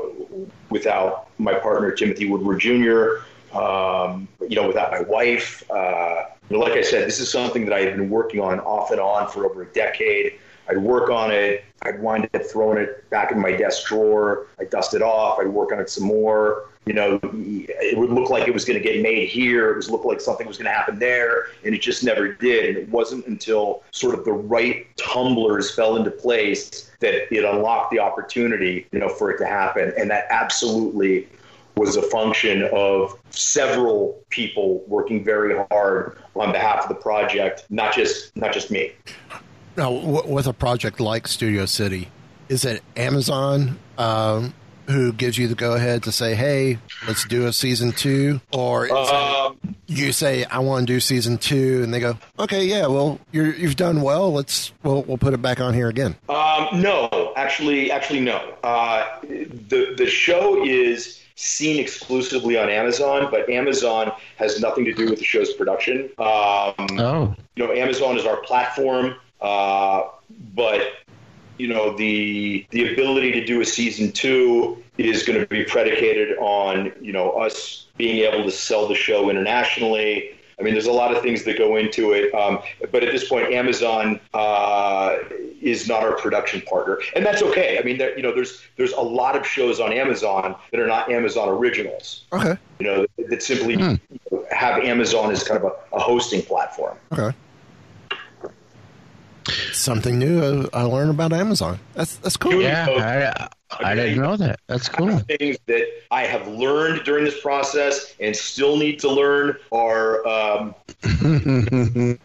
[0.70, 3.24] without my partner Timothy Woodward Jr.
[3.58, 5.70] Um, you know, without my wife.
[5.70, 8.60] Uh, you know, like I said, this is something that I had been working on
[8.62, 10.40] off and on for over a decade.
[10.70, 11.64] I'd work on it.
[11.82, 14.48] I'd wind up throwing it back in my desk drawer.
[14.60, 15.40] I'd dust it off.
[15.40, 16.70] I'd work on it some more.
[16.90, 19.70] You know, it would look like it was going to get made here.
[19.70, 22.66] It was look like something was going to happen there, and it just never did.
[22.66, 27.92] And it wasn't until sort of the right tumblers fell into place that it unlocked
[27.92, 29.94] the opportunity, you know, for it to happen.
[30.00, 31.28] And that absolutely
[31.76, 37.94] was a function of several people working very hard on behalf of the project, not
[37.94, 38.94] just not just me.
[39.78, 42.10] Now, with a project like Studio City,
[42.48, 44.56] is it Amazon um,
[44.90, 48.42] who gives you the go ahead to say, "Hey, let's do a season two?
[48.52, 52.88] or um, you say, "I want to do season two, and they go, "Okay, yeah,
[52.88, 54.34] well, you have done well.
[54.34, 58.56] Let's we'll we'll put it back on here again." Um, no, actually, actually, no.
[58.64, 65.10] Uh, the the show is seen exclusively on Amazon, but Amazon has nothing to do
[65.10, 66.10] with the show's production.
[66.18, 70.04] Um, oh, you know, Amazon is our platform, uh,
[70.56, 70.82] but
[71.60, 76.38] you know the the ability to do a season two is going to be predicated
[76.40, 80.92] on you know us being able to sell the show internationally I mean, there's a
[80.92, 82.34] lot of things that go into it.
[82.36, 82.60] Um,
[82.92, 85.18] but at this point, Amazon uh,
[85.62, 87.80] is not our production partner, and that's okay.
[87.80, 90.88] I mean, there, you know, there's there's a lot of shows on Amazon that are
[90.88, 92.26] not Amazon originals.
[92.34, 92.58] Okay.
[92.80, 93.96] You know, that simply hmm.
[94.52, 96.98] have Amazon as kind of a, a hosting platform.
[97.14, 97.34] Okay
[99.72, 101.80] something new I learned about Amazon.
[101.94, 102.62] That's that's cool.
[102.62, 104.60] Yeah, I, I didn't know that.
[104.68, 105.20] That's cool.
[105.20, 110.76] Things that I have learned during this process and still need to learn are um,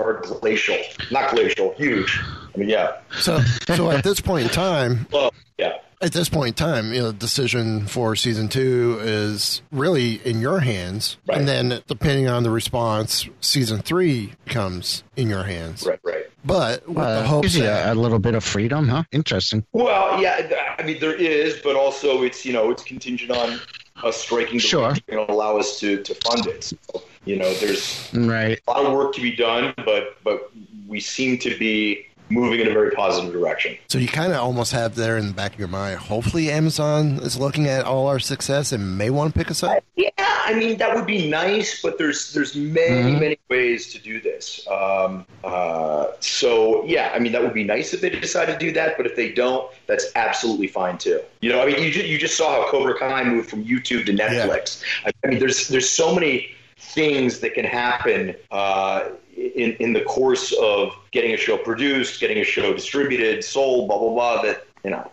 [0.00, 0.78] are glacial,
[1.10, 2.20] not glacial, huge.
[2.54, 2.98] I mean, yeah.
[3.18, 7.00] So, so at this point in time, well, yeah at this point in time, you
[7.00, 11.18] know, the decision for season two is really in your hands.
[11.28, 11.38] Right.
[11.38, 15.86] And then depending on the response, season three comes in your hands.
[15.86, 16.24] Right, right.
[16.44, 19.02] But with uh, the hopes gives you a, a little bit of freedom, huh?
[19.12, 19.64] Interesting.
[19.72, 23.60] Well, yeah, I mean, there is, but also it's, you know, it's contingent on
[24.02, 24.94] us striking the sure.
[25.08, 26.64] you know, allow us to, to fund it.
[26.64, 28.58] So, you know, there's right.
[28.66, 30.50] a lot of work to be done, but but
[30.88, 33.76] we seem to be moving in a very positive direction.
[33.88, 35.98] So you kind of almost have there in the back of your mind.
[35.98, 39.82] Hopefully, Amazon is looking at all our success and may want to pick us up.
[39.96, 43.20] Yeah, I mean that would be nice, but there's there's many mm-hmm.
[43.20, 44.66] many ways to do this.
[44.68, 48.72] Um, uh, so yeah, I mean that would be nice if they decide to do
[48.72, 51.20] that, but if they don't, that's absolutely fine too.
[51.40, 54.06] You know, I mean you just, you just saw how Cobra Kai moved from YouTube
[54.06, 54.82] to Netflix.
[55.04, 55.10] Yeah.
[55.24, 60.52] I mean, there's there's so many things that can happen uh, in, in the course
[60.60, 64.90] of getting a show produced, getting a show distributed, sold, blah, blah, blah, that, you
[64.90, 65.10] know,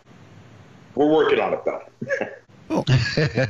[0.94, 1.82] we're working on it though.
[2.70, 3.46] oh.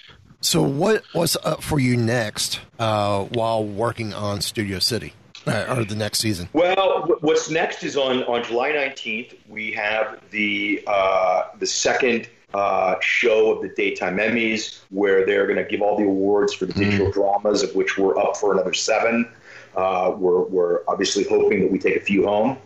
[0.40, 5.12] so what was up for you next uh, while working on Studio City?
[5.46, 6.48] Uh, or the next season?
[6.54, 9.36] Well, what's next is on, on July 19th.
[9.48, 15.62] We have the uh, the second uh, show of the daytime Emmys, where they're going
[15.64, 16.84] to give all the awards for the mm.
[16.84, 19.28] digital dramas, of which we're up for another seven.
[19.76, 22.56] Uh, we're, we're obviously hoping that we take a few home.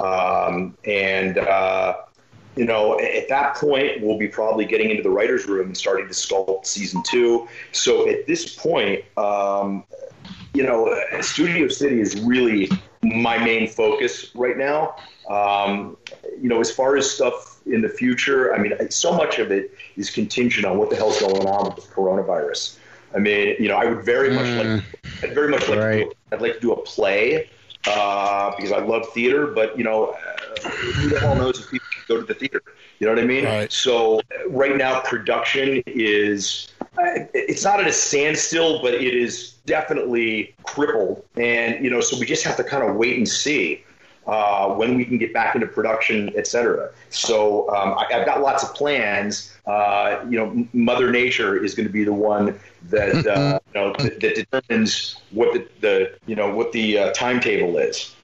[0.00, 1.94] Um, and, uh,
[2.56, 6.06] you know, at that point, we'll be probably getting into the writer's room and starting
[6.08, 7.48] to sculpt season two.
[7.72, 9.84] So at this point, um,
[10.52, 12.68] you know, Studio City is really
[13.02, 14.96] my main focus right now.
[15.30, 15.96] Um,
[16.42, 19.74] you know, as far as stuff in the future, I mean, so much of it
[19.96, 22.78] is contingent on what the hell's going on with the coronavirus.
[23.14, 24.82] I mean, you know, I would very much like, mm.
[25.22, 25.98] I'd very much like, right.
[25.98, 27.48] to do, I'd like to do a play
[27.86, 29.46] uh, because I love theater.
[29.46, 32.62] But you know, uh, who the hell knows if people can go to the theater?
[32.98, 33.44] You know what I mean?
[33.44, 33.72] Right.
[33.72, 41.24] So right now, production is it's not at a standstill, but it is definitely crippled.
[41.36, 43.84] And you know, so we just have to kind of wait and see
[44.28, 46.90] uh, when we can get back into production, et cetera.
[47.08, 49.56] So um, I, I've got lots of plans.
[49.66, 52.60] Uh, you know, Mother Nature is going to be the one
[52.90, 57.12] that uh, you know that, that determines what the, the you know what the uh,
[57.12, 58.14] timetable is.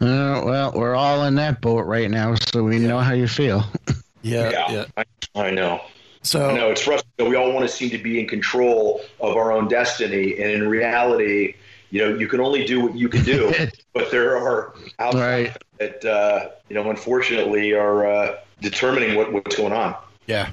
[0.00, 3.64] Uh, well, we're all in that boat right now, so we know how you feel.
[4.22, 4.70] Yeah, yeah.
[4.72, 5.04] Yeah,
[5.36, 5.80] I, I know.
[6.22, 7.30] So I know it's frustrating.
[7.30, 10.68] We all want to seem to be in control of our own destiny, and in
[10.68, 11.54] reality,
[11.90, 13.52] you know, you can only do what you can do.
[13.94, 15.56] but there are outside Right.
[15.78, 19.94] that uh, you know, unfortunately, are uh, determining what, what's going on.
[20.26, 20.48] yeah.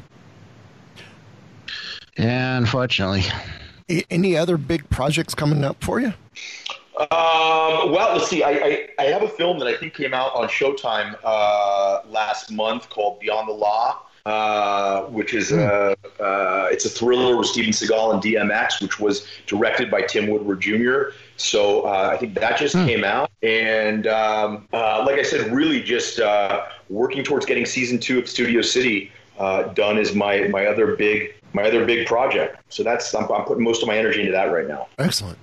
[2.18, 3.24] Yeah, unfortunately.
[4.10, 6.14] Any other big projects coming up for you?
[7.00, 8.44] Um, well, let's see.
[8.44, 12.52] I, I, I have a film that I think came out on Showtime uh, last
[12.52, 17.72] month called Beyond the Law, uh, which is a uh, it's a thriller with Steven
[17.72, 21.06] Seagal and DMX, which was directed by Tim Woodward Jr.
[21.38, 25.82] So uh, I think that just came out, and um, uh, like I said, really
[25.82, 30.68] just uh, working towards getting season two of Studio City uh, done is my my
[30.68, 32.58] other big my other big project.
[32.70, 34.88] So that's I'm, I'm putting most of my energy into that right now.
[35.00, 35.38] Excellent.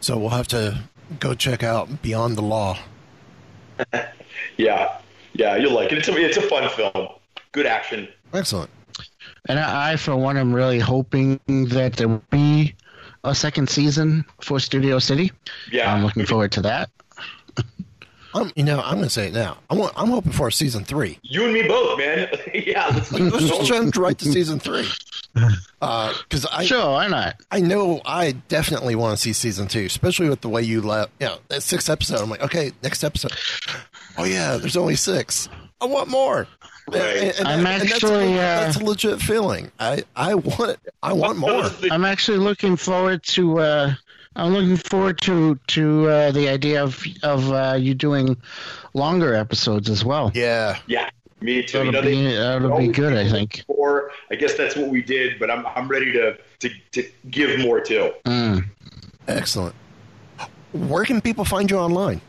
[0.00, 0.78] So we'll have to
[1.18, 2.78] go check out Beyond the Law.
[4.56, 4.98] Yeah,
[5.34, 5.98] yeah, you'll like it.
[5.98, 7.08] It's a, it's a fun film.
[7.52, 8.08] Good action.
[8.32, 8.70] Excellent.
[9.48, 12.74] And I, I, for one, am really hoping that there will be
[13.24, 15.32] a second season for Studio City.
[15.72, 16.90] Yeah, I'm looking forward to that.
[18.34, 19.56] I'm, you know, I'm going to say it now.
[19.70, 21.18] I'm, I'm hoping for a season three.
[21.22, 22.28] you and me both, man.
[22.54, 24.86] yeah, let's, Let's just jump right to season three.
[25.80, 27.36] Uh, Because I, Sure, why not?
[27.52, 31.12] I know I definitely want to see season two, especially with the way you left.
[31.20, 32.20] You know, that sixth episode.
[32.20, 33.32] I'm like, okay, next episode.
[34.16, 35.48] Oh yeah, there's only six.
[35.80, 36.48] I want more.
[36.90, 37.34] Right.
[37.44, 39.70] I'm that's, actually, a, uh, that's a legit feeling.
[39.78, 40.78] I I want.
[41.02, 41.70] I want more.
[41.90, 43.58] I'm actually looking forward to.
[43.60, 43.94] Uh,
[44.36, 48.36] I'm looking forward to to uh, the idea of of uh, you doing
[48.94, 50.30] longer episodes as well.
[50.34, 50.78] Yeah.
[50.86, 51.10] yeah,
[51.40, 51.78] me too.
[51.78, 53.14] That'll know, be they, that'll be good.
[53.14, 53.66] I think.
[53.66, 57.58] Before, I guess that's what we did, but I'm I'm ready to to, to give
[57.60, 58.12] more too.
[58.24, 58.64] Mm.
[59.26, 59.74] Excellent.
[60.72, 62.20] Where can people find you online?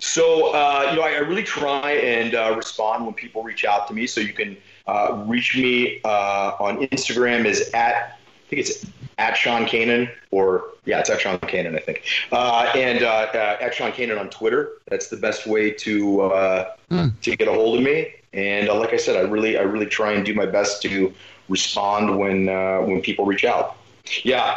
[0.00, 3.86] So, uh, you know, I, I really try and uh, respond when people reach out
[3.88, 4.06] to me.
[4.06, 8.86] So you can uh, reach me uh, on Instagram is at, I think it's
[9.18, 12.02] at Sean Kanan or yeah, it's at Sean Kanan, I think.
[12.32, 14.72] Uh, and uh, at Sean Kanan on Twitter.
[14.88, 18.14] That's the best way to uh, to get a hold of me.
[18.32, 21.12] And uh, like I said, I really I really try and do my best to
[21.48, 23.76] respond when uh, when people reach out.
[24.22, 24.56] Yeah,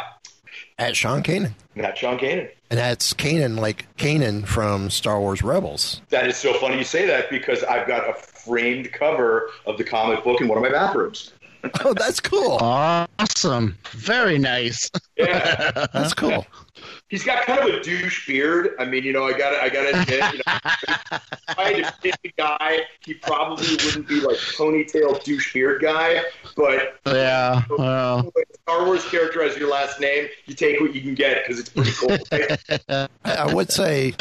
[0.78, 1.52] At Sean Kanan.
[1.76, 2.50] at Sean Kanan.
[2.70, 6.00] And that's Kanan, like Kanan from Star Wars Rebels.
[6.08, 9.84] That is so funny you say that because I've got a framed cover of the
[9.84, 11.32] comic book in one of my bathrooms.
[11.82, 12.58] Oh, that's cool.
[12.60, 13.78] Awesome.
[13.92, 14.90] Very nice.
[15.16, 16.44] Yeah, That's cool.
[17.08, 18.70] He's got kind of a douche beard.
[18.78, 20.58] I mean, you know, I got to I got to admit, you know,
[21.48, 25.82] if I had to pick a guy, he probably wouldn't be like ponytail douche beard
[25.82, 26.22] guy.
[26.56, 27.62] But Yeah.
[27.84, 31.14] Well, when a Star Wars character has your last name, you take what you can
[31.14, 32.16] get because it's pretty cool.
[32.30, 33.08] right?
[33.24, 34.14] I, I would say,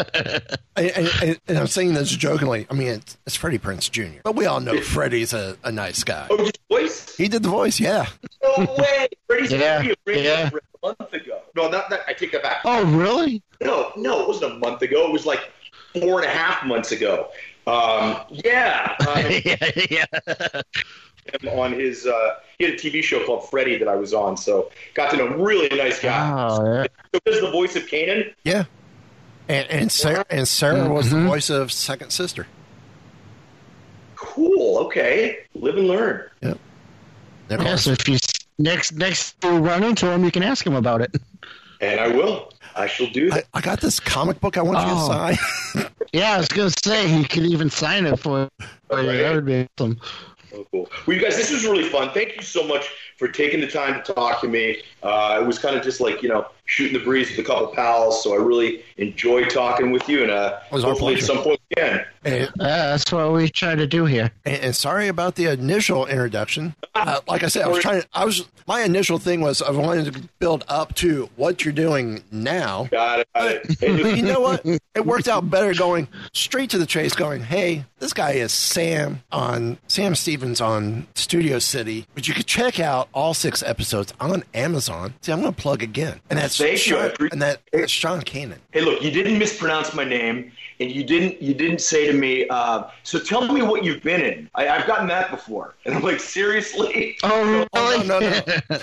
[0.76, 0.92] I,
[1.22, 2.66] I, and I'm saying this jokingly.
[2.70, 6.04] I mean, it's, it's Freddie Prinze Jr., but we all know Freddie's a, a nice
[6.04, 6.28] guy.
[6.30, 7.16] oh, his voice?
[7.16, 8.08] He did the voice, yeah.
[8.42, 9.08] No way.
[9.28, 10.50] Freddie's Yeah, Freddie was yeah.
[10.84, 11.42] A month ago.
[11.56, 12.02] No, not that.
[12.08, 12.62] I take that back.
[12.66, 13.42] oh, really?
[13.62, 15.06] No, no, it wasn't a month ago.
[15.08, 15.52] It was like
[15.94, 17.30] four and a half months ago.
[17.66, 21.52] Um, yeah, uh, yeah, yeah.
[21.52, 22.06] on his.
[22.06, 25.18] Uh, he had a TV show called Freddie that I was on, so got to
[25.18, 25.42] know him.
[25.42, 26.32] Really nice guy.
[26.50, 26.88] Oh, yeah.
[27.14, 28.34] So this is the voice of Kanan.
[28.44, 28.66] Yeah.
[29.48, 32.48] And, and Sarah, and Sarah was the voice of Second Sister.
[34.16, 34.78] Cool.
[34.86, 36.30] Okay, live and learn.
[36.42, 36.52] Yep.
[36.54, 36.60] Of
[37.50, 37.84] Yeah, course.
[37.84, 41.02] so if you s- next next you run into him, you can ask him about
[41.02, 41.16] it.
[41.82, 42.52] And I will.
[42.76, 43.46] I shall do I, that.
[43.54, 45.08] I got this comic book I want you to Oh.
[45.08, 45.90] sign.
[46.14, 48.48] Yeah, I was gonna say he could even sign it for.
[48.88, 49.08] for you.
[49.10, 49.18] Right.
[49.18, 50.00] That would be awesome.
[50.54, 50.88] Oh, cool.
[51.08, 52.12] Well, you guys, this was really fun.
[52.14, 52.88] Thank you so much
[53.18, 54.82] for taking the time to talk to me.
[55.02, 57.68] Uh, it was kind of just like you know shooting the breeze with a couple
[57.68, 58.24] pals.
[58.24, 62.06] So I really enjoyed talking with you, and uh, was hopefully at some point again.
[62.24, 64.32] and, Yeah, that's what we try to do here.
[64.46, 66.76] and, and sorry about the initial introduction.
[66.96, 68.04] Uh, like I said, I was trying.
[68.14, 72.24] I was my initial thing was I wanted to build up to what you're doing
[72.32, 72.88] now.
[72.92, 73.28] Got it.
[73.36, 73.82] Got it.
[73.82, 74.66] And you know what?
[74.96, 77.14] It worked out better going straight to the chase.
[77.14, 82.46] Going, hey, this guy is Sam on Sam Stevens on Studio City, but you could
[82.46, 85.14] check out out all six episodes on Amazon.
[85.22, 86.78] See, I'm going to plug again, and that's Thank you.
[86.96, 88.58] Sean, appre- and that that's Sean Kanan.
[88.72, 92.48] Hey, look, you didn't mispronounce my name, and you didn't you didn't say to me.
[92.50, 94.50] Uh, so tell me what you've been in.
[94.56, 97.18] I, I've gotten that before, and I'm like, seriously?
[97.24, 98.08] Oh, Oh, really?
[98.08, 98.80] no, no, no,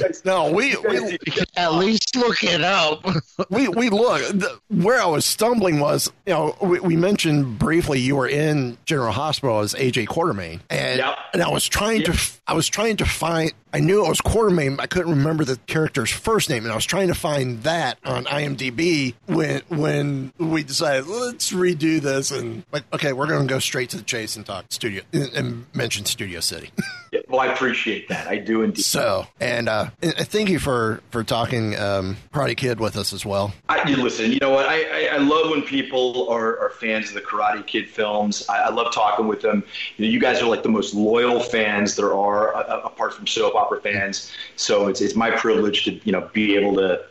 [0.49, 0.53] no.
[0.53, 1.19] We we
[1.57, 3.05] At least look it up.
[3.51, 7.99] we we look the, where I was stumbling was you know we, we mentioned briefly
[8.01, 11.19] you were in General Hospital as AJ Quartermaine and Yep.
[11.35, 14.77] and I was trying to I was trying to find I knew it was Quartermaine
[14.77, 17.99] but I couldn't remember the character's first name and I was trying to find that
[18.05, 23.53] on IMDb when when we decided let's redo this and like okay we're going to
[23.53, 26.71] go straight to the chase and talk studio and, and mention Studio City.
[27.13, 28.29] Yeah, well, I appreciate that.
[28.29, 28.85] I do indeed.
[28.85, 33.27] so and uh and thank you for for talking um Karate Kid with us as
[33.27, 33.53] well.
[33.69, 34.67] I, you listen, you know what?
[34.67, 38.49] I, I, I love when people are, are fans of the Karate Kid films.
[38.49, 39.65] I, I love talking with them.
[39.97, 43.27] You, know, you guys are like the most loyal fans there are, uh, apart from
[43.27, 44.33] soap opera fans.
[44.57, 47.05] So it's it's my privilege to you know be able to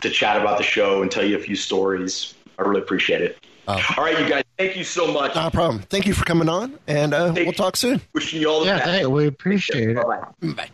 [0.00, 2.34] to chat about the show and tell you a few stories.
[2.58, 3.38] I really appreciate it.
[3.68, 5.34] All right, you guys, thank you so much.
[5.34, 5.82] Not a problem.
[5.82, 8.00] Thank you for coming on, and uh, we'll talk soon.
[8.14, 8.90] Wishing you all the Yeah, best.
[8.90, 9.96] thank, we appreciate it.
[9.96, 10.52] Bye-bye.
[10.54, 10.70] Bye.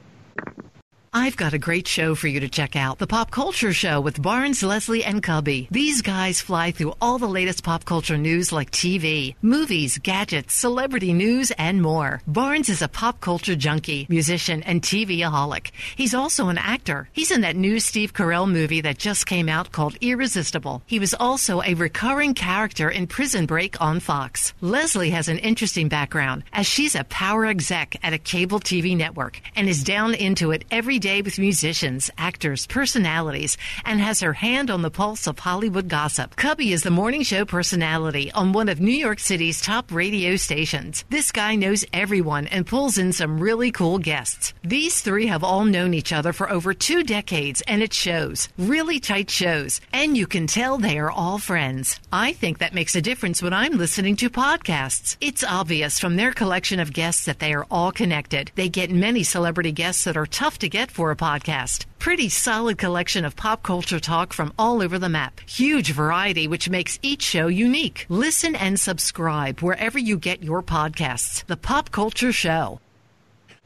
[1.18, 2.98] I've got a great show for you to check out.
[2.98, 5.66] The Pop Culture Show with Barnes, Leslie, and Cubby.
[5.70, 11.14] These guys fly through all the latest pop culture news like TV, movies, gadgets, celebrity
[11.14, 12.20] news, and more.
[12.26, 15.70] Barnes is a pop culture junkie, musician, and TV-aholic.
[15.96, 17.08] He's also an actor.
[17.14, 20.82] He's in that new Steve Carell movie that just came out called Irresistible.
[20.84, 24.52] He was also a recurring character in Prison Break on Fox.
[24.60, 29.40] Leslie has an interesting background as she's a power exec at a cable TV network
[29.54, 34.72] and is down into it every day with musicians, actors, personalities, and has her hand
[34.72, 36.34] on the pulse of Hollywood gossip.
[36.34, 41.04] Cubby is the morning show personality on one of New York City's top radio stations.
[41.08, 44.52] This guy knows everyone and pulls in some really cool guests.
[44.64, 48.48] These three have all known each other for over two decades, and it shows.
[48.58, 52.00] Really tight shows, and you can tell they are all friends.
[52.12, 55.16] I think that makes a difference when I'm listening to podcasts.
[55.20, 58.50] It's obvious from their collection of guests that they are all connected.
[58.56, 61.84] They get many celebrity guests that are tough to get for a podcast.
[61.98, 65.40] Pretty solid collection of pop culture talk from all over the map.
[65.46, 68.06] Huge variety, which makes each show unique.
[68.08, 71.44] Listen and subscribe wherever you get your podcasts.
[71.44, 72.80] The Pop Culture Show.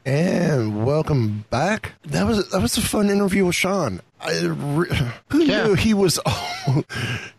[0.05, 1.93] And welcome back.
[2.03, 4.01] That was that was a fun interview with Sean.
[4.19, 4.89] I re-
[5.29, 5.63] who Yeah.
[5.67, 6.19] knew he was?
[6.67, 6.83] Oh,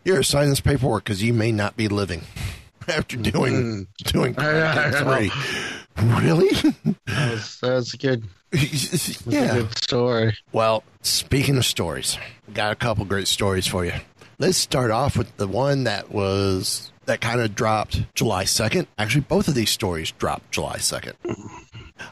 [0.03, 2.23] here, sign this paperwork because you may not be living
[2.89, 3.53] after doing
[3.87, 4.11] mm.
[4.11, 5.17] doing I know.
[5.17, 5.31] three.
[6.03, 6.49] Really?
[7.05, 8.23] That was, that was good.
[8.51, 9.53] That's a yeah.
[9.53, 10.37] good story.
[10.51, 12.17] Well, speaking of stories,
[12.53, 13.93] got a couple great stories for you.
[14.39, 18.87] Let's start off with the one that was that kind of dropped July 2nd.
[18.97, 21.13] Actually, both of these stories dropped July 2nd.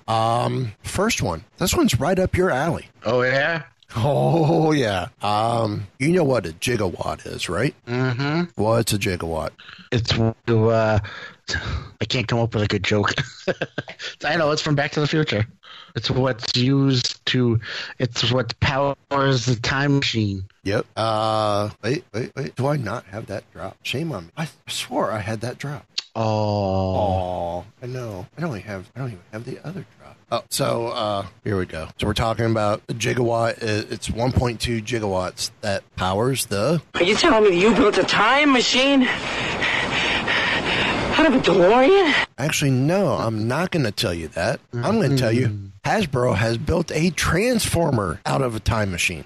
[0.07, 1.43] Um, first one.
[1.57, 2.87] This one's right up your alley.
[3.05, 3.63] Oh yeah.
[3.95, 5.09] Oh yeah.
[5.21, 7.75] Um, you know what a gigawatt is, right?
[7.87, 8.61] Mm-hmm.
[8.61, 9.51] What's a gigawatt?
[9.91, 10.99] It's uh,
[12.01, 13.13] I can't come up with a good joke.
[14.25, 15.45] I know it's from Back to the Future.
[15.95, 17.59] It's what's used to.
[17.99, 20.45] It's what powers the time machine.
[20.63, 20.85] Yep.
[20.95, 22.55] Uh, wait, wait, wait.
[22.55, 23.77] Do I not have that drop?
[23.83, 24.31] Shame on me.
[24.37, 25.85] I swore I had that drop.
[26.15, 28.25] Oh, Oh, I know.
[28.37, 28.89] I don't even have.
[28.95, 30.17] I don't even have the other drop.
[30.33, 31.89] Oh, so uh, here we go.
[31.99, 33.61] So we're talking about a gigawatt.
[33.61, 36.81] Uh, It's 1.2 gigawatts that powers the.
[36.95, 39.01] Are you telling me you built a time machine?
[41.21, 42.25] Out of a DeLorean?
[42.39, 44.59] Actually, no, I'm not going to tell you that.
[44.73, 49.25] I'm going to tell you Hasbro has built a transformer out of a time machine.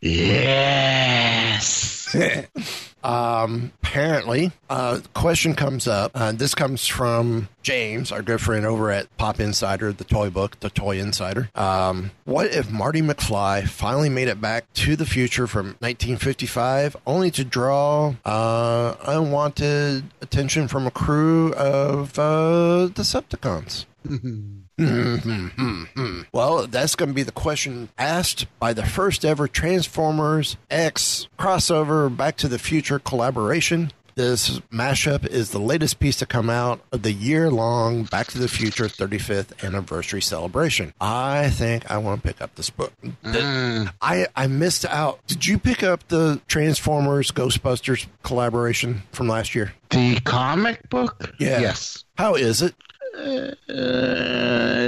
[0.00, 2.16] yes.
[3.04, 6.10] um, apparently, uh, question comes up.
[6.14, 10.58] Uh, this comes from James, our good friend over at Pop Insider, the toy book,
[10.60, 11.50] the Toy Insider.
[11.54, 17.30] Um, what if Marty McFly finally made it back to the future from 1955, only
[17.32, 23.84] to draw uh, unwanted attention from a crew of uh, Decepticons?
[24.78, 26.22] Mm-hmm.
[26.32, 32.14] well, that's going to be the question asked by the first ever Transformers X crossover
[32.14, 33.92] Back to the Future collaboration.
[34.16, 38.38] This mashup is the latest piece to come out of the year long Back to
[38.38, 40.94] the Future 35th anniversary celebration.
[41.00, 42.92] I think I want to pick up this book.
[43.02, 43.92] The- mm.
[44.00, 45.26] I, I missed out.
[45.26, 49.74] Did you pick up the Transformers Ghostbusters collaboration from last year?
[49.90, 51.34] The comic book.
[51.40, 51.60] Yeah.
[51.60, 52.04] Yes.
[52.16, 52.74] How is it?
[53.16, 53.54] Uh,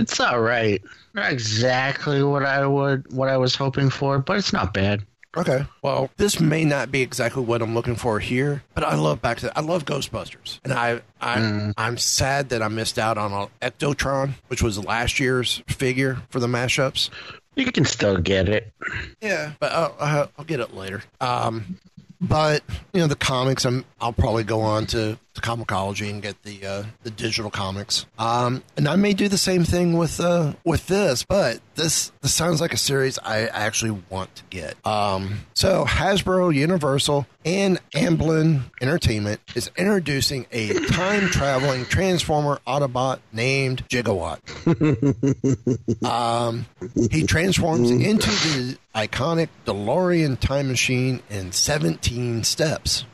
[0.01, 0.83] it's all right.
[1.15, 5.07] Not exactly what I would what I was hoping for, but it's not bad.
[5.37, 5.67] Okay.
[5.83, 9.39] Well, this may not be exactly what I'm looking for here, but I love back
[9.39, 13.71] to I love Ghostbusters, and I I I'm sad that I missed out on a
[13.71, 17.11] Ectotron, which was last year's figure for the mashups.
[17.55, 18.73] You can still get it.
[19.21, 21.03] Yeah, but I'll, I'll I'll get it later.
[21.21, 21.79] Um,
[22.21, 22.63] but
[22.95, 26.67] you know the comics, I'm I'll probably go on to, to comiXology and get the
[26.67, 28.07] uh, the digital comics.
[28.19, 32.35] Um, and I may do the same thing with uh with this, but this this
[32.35, 34.75] sounds like a series I actually want to get.
[34.87, 43.87] Um, so Hasbro, Universal, and Amblin Entertainment is introducing a time traveling Transformer Autobot named
[43.89, 44.41] Gigawatt.
[46.07, 46.67] Um,
[47.11, 53.05] he transforms into the iconic DeLorean time machine in 17 steps.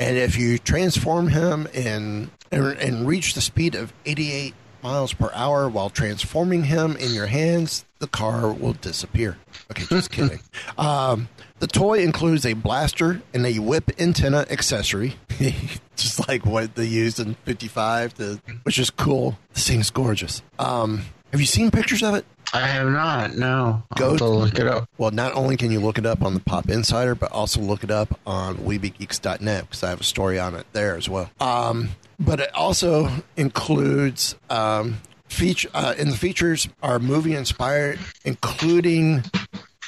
[0.00, 5.68] And if you transform him and, and reach the speed of 88 miles per hour
[5.68, 9.36] while transforming him in your hands, the car will disappear.
[9.70, 10.40] Okay, just kidding.
[10.78, 11.28] Um,
[11.58, 15.16] the toy includes a blaster and a whip antenna accessory,
[15.96, 19.38] just like what they used in 55, to, which is cool.
[19.52, 20.42] This thing's gorgeous.
[20.58, 22.24] Um, have you seen pictures of it?
[22.52, 23.36] I have not.
[23.36, 23.82] No.
[23.92, 24.88] I'll Go to look it up.
[24.98, 27.84] Well, not only can you look it up on the Pop Insider, but also look
[27.84, 31.30] it up on WeBeGeeks.net because I have a story on it there as well.
[31.40, 39.22] Um, but it also includes um, feature uh, in the features are movie inspired, including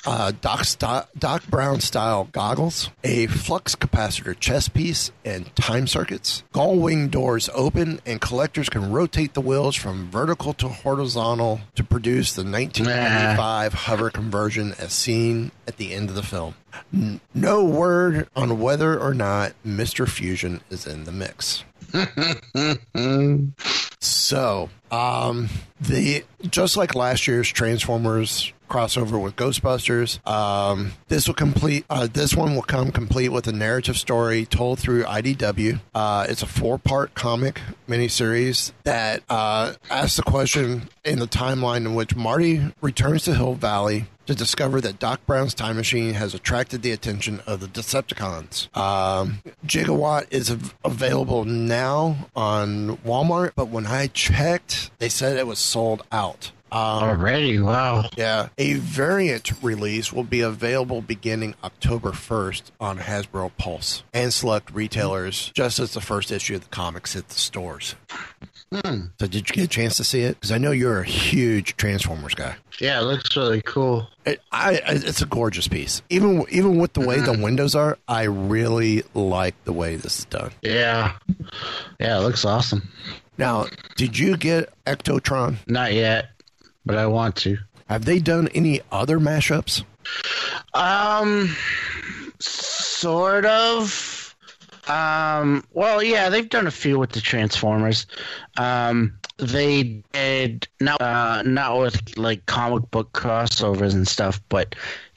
[0.06, 6.42] uh, Doc, Sto- Doc Brown style goggles, a flux capacitor chest piece, and time circuits.
[6.52, 11.84] Gull wing doors open, and collectors can rotate the wheels from vertical to horizontal to
[11.84, 16.54] produce the 1995 hover conversion as seen at the end of the film.
[16.92, 20.08] N- no word on whether or not Mr.
[20.08, 21.64] Fusion is in the mix.
[24.00, 25.48] So, um,
[25.80, 31.84] the just like last year's Transformers crossover with Ghostbusters, um, this will complete.
[31.90, 35.80] Uh, this one will come complete with a narrative story told through IDW.
[35.94, 41.94] Uh, it's a four-part comic miniseries that uh, asks the question in the timeline in
[41.94, 46.80] which Marty returns to Hill Valley to discover that Doc Brown's time machine has attracted
[46.82, 48.74] the attention of the Decepticons.
[48.76, 55.46] Um, Gigawatt is av- available now on Walmart, but when I checked, they said it
[55.46, 56.52] was sold out.
[56.72, 57.58] Um, Already?
[57.60, 58.08] Wow.
[58.16, 64.70] yeah, a variant release will be available beginning October 1st on Hasbro Pulse and select
[64.72, 67.94] retailers just as the first issue of the comics hit the stores.
[68.72, 69.08] Hmm.
[69.20, 70.36] So, did you get a chance to see it?
[70.36, 72.56] Because I know you're a huge Transformers guy.
[72.80, 74.08] Yeah, it looks really cool.
[74.24, 76.00] It, I, it's a gorgeous piece.
[76.08, 80.24] Even even with the way the windows are, I really like the way this is
[80.24, 80.52] done.
[80.62, 81.12] Yeah.
[82.00, 82.88] Yeah, it looks awesome.
[83.38, 83.66] Now,
[83.96, 85.56] did you get Ectotron?
[85.66, 86.28] Not yet,
[86.84, 87.58] but I want to.
[87.88, 89.84] Have they done any other mashups?
[90.74, 91.54] Um,
[92.38, 94.34] sort of.
[94.88, 98.06] Um, well, yeah, they've done a few with the Transformers.
[98.56, 104.74] Um, they did not uh, not with like comic book crossovers and stuff, but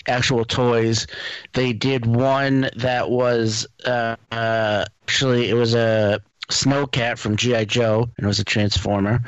[0.07, 1.07] actual toys.
[1.53, 8.09] They did one that was uh, uh, actually it was a Snowcat from GI Joe,
[8.17, 9.21] and it was a Transformer.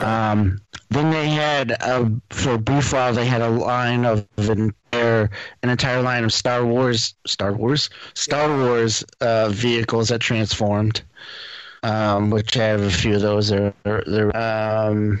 [0.00, 0.60] Um,
[0.90, 5.30] then they had a, for brief while they had a line of an entire,
[5.62, 11.02] an entire line of Star Wars, Star Wars, Star Wars uh, vehicles that transformed.
[11.82, 13.50] Um, which I have a few of those.
[13.50, 15.20] They're, they're, um,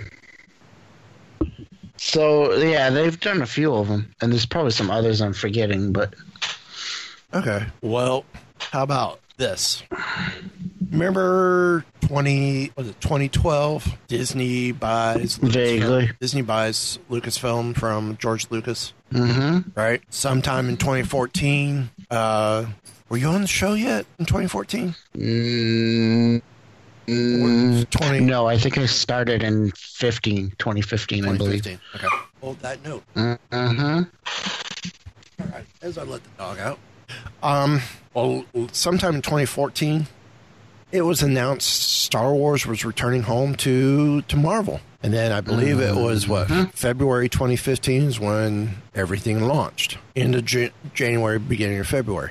[1.98, 5.92] so yeah, they've done a few of them, and there's probably some others I'm forgetting,
[5.92, 6.14] but
[7.34, 7.66] Okay.
[7.82, 8.24] Well,
[8.58, 9.82] how about this?
[10.90, 13.96] Remember twenty was it twenty twelve?
[14.06, 16.10] Disney buys Vaguely.
[16.20, 19.70] Disney buys Lucasfilm from George Lucas, mm-hmm.
[19.74, 20.02] right?
[20.10, 21.90] Sometime in twenty fourteen.
[22.10, 22.66] Uh,
[23.08, 24.94] were you on the show yet in twenty fourteen?
[25.16, 26.42] Mm,
[27.06, 31.66] Mm, 20, no, I think I started in 15, 2015, I believe.
[31.66, 32.06] Okay.
[32.40, 33.02] Hold that note.
[33.14, 34.02] Mm-hmm.
[35.40, 35.64] All right.
[35.82, 36.78] As I let the dog out.
[37.42, 37.82] Um.
[38.14, 40.06] Well, sometime in 2014,
[40.92, 41.68] it was announced
[42.02, 46.46] Star Wars was returning home to to Marvel, and then I believe it was what
[46.74, 49.98] February 2015 is when everything launched.
[50.16, 52.30] Of Jan- January, beginning of February.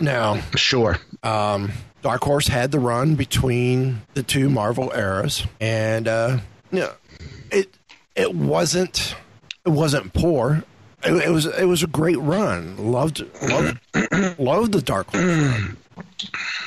[0.00, 0.98] Now, Sure.
[1.22, 1.72] um,
[2.02, 6.38] Dark Horse had the run between the two Marvel eras, and uh,
[6.72, 6.92] yeah,
[7.50, 7.72] it
[8.16, 9.14] it wasn't
[9.64, 10.64] it wasn't poor.
[11.06, 12.76] It, it was it was a great run.
[12.92, 13.78] Loved loved
[14.38, 15.74] loved the Dark Horse.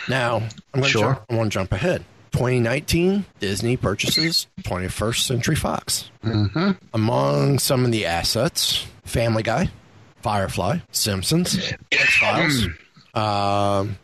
[0.08, 0.38] Now
[0.74, 1.02] I'm going to Sure.
[1.14, 2.04] jump, I want to jump ahead.
[2.32, 6.12] 2019, Disney purchases 21st Century Fox.
[6.24, 6.72] Mm-hmm.
[6.94, 9.70] Among some of the assets, Family Guy,
[10.22, 11.58] Firefly, Simpsons,
[11.92, 12.68] X Files.
[13.12, 13.98] Um,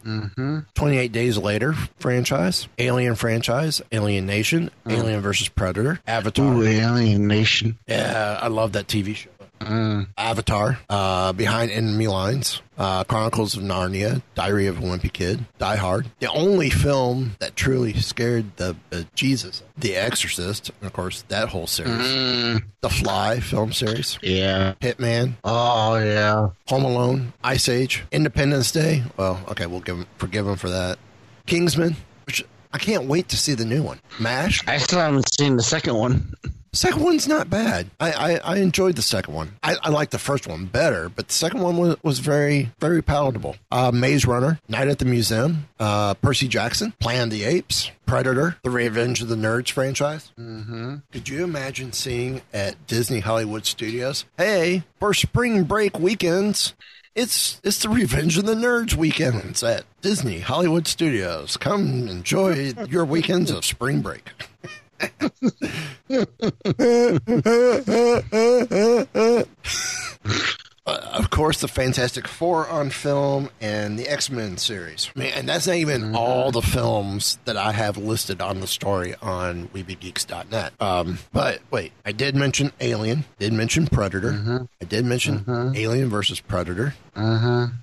[0.73, 6.43] 28 Days Later franchise, Alien franchise, Alien Nation, Alien versus Predator, Avatar.
[6.53, 7.77] Ooh, Alien Nation.
[7.87, 9.29] Yeah, I love that TV show.
[9.61, 15.75] Avatar, uh, Behind Enemy Lines, uh, Chronicles of Narnia, Diary of a Wimpy Kid, Die
[15.75, 16.09] Hard.
[16.19, 21.49] The only film that truly scared the uh, Jesus, The Exorcist, and of course that
[21.49, 22.61] whole series.
[22.81, 24.73] The Fly film series, Yeah.
[24.81, 26.49] Hitman, Oh, yeah.
[26.67, 29.03] Home Alone, Ice Age, Independence Day.
[29.17, 30.99] Well, okay, we'll give him, forgive him for that.
[31.47, 31.95] Kingsman,
[32.25, 32.43] which
[32.73, 33.99] I can't wait to see the new one.
[34.19, 36.33] Mash, I still haven't seen the second one.
[36.75, 37.89] Second one's not bad.
[38.01, 39.53] I, I, I enjoyed the second one.
[39.63, 43.01] I, I like the first one better, but the second one was, was very, very
[43.01, 43.55] palatable.
[43.71, 48.57] Uh, Maze Runner, Night at the Museum, uh, Percy Jackson, Planet of the Apes, Predator,
[48.63, 50.33] The Revenge of the Nerds franchise.
[50.37, 50.95] Mm-hmm.
[51.13, 56.73] Could you imagine seeing at Disney Hollywood Studios, hey, for spring break weekends,
[57.15, 61.55] it's it's the Revenge of the Nerds weekends at Disney Hollywood Studios.
[61.55, 64.29] Come enjoy your weekends of spring break.
[70.87, 75.09] Uh, of course, the Fantastic Four on film and the X Men series.
[75.15, 76.15] Man, and that's not even mm-hmm.
[76.15, 80.73] all the films that I have listed on the story on WeBeGeeks.net.
[80.79, 84.57] Um, but wait, I did mention Alien, did mention Predator, mm-hmm.
[84.79, 85.75] I did mention mm-hmm.
[85.75, 86.93] Alien versus Predator.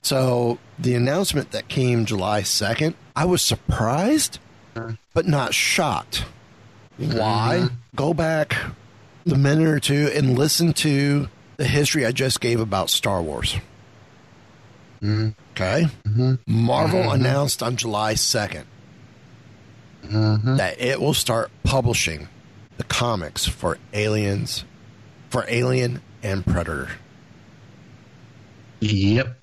[0.02, 4.38] So the announcement that came July 2nd, I was surprised,
[5.12, 6.24] but not shocked.
[6.98, 7.58] Why?
[7.58, 7.68] Uh-huh.
[7.94, 8.56] Go back
[9.30, 13.56] a minute or two and listen to the history I just gave about Star Wars.
[15.02, 15.30] Mm-hmm.
[15.52, 15.88] Okay?
[16.04, 16.34] Mm-hmm.
[16.46, 17.20] Marvel mm-hmm.
[17.20, 18.64] announced on July 2nd
[20.02, 22.28] that it will start publishing
[22.76, 24.64] the comics for Aliens,
[25.30, 26.88] for Alien and Predator.
[28.80, 29.38] Yep.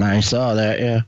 [0.00, 1.02] I saw that, yeah.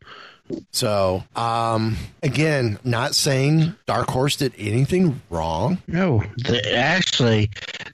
[0.73, 5.79] So, um, again, not saying Dark Horse did anything wrong.
[5.87, 7.51] No, they, actually,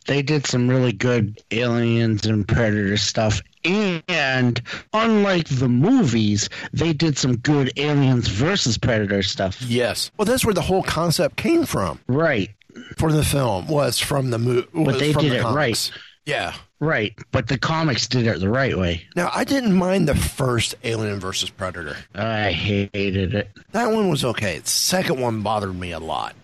[0.06, 3.40] they did some really good aliens and predator stuff.
[3.64, 4.60] And
[4.92, 9.60] unlike the movies, they did some good aliens versus predator stuff.
[9.62, 10.10] Yes.
[10.18, 12.50] Well, that's where the whole concept came from Right,
[12.98, 14.68] for the film was from the movie.
[14.74, 15.90] but they did it right.
[16.26, 16.54] Yeah.
[16.80, 19.06] Right, but the comics did it the right way.
[19.16, 21.96] Now, I didn't mind the first Alien versus Predator.
[22.14, 23.50] I hated it.
[23.72, 24.58] That one was okay.
[24.58, 26.34] The second one bothered me a lot.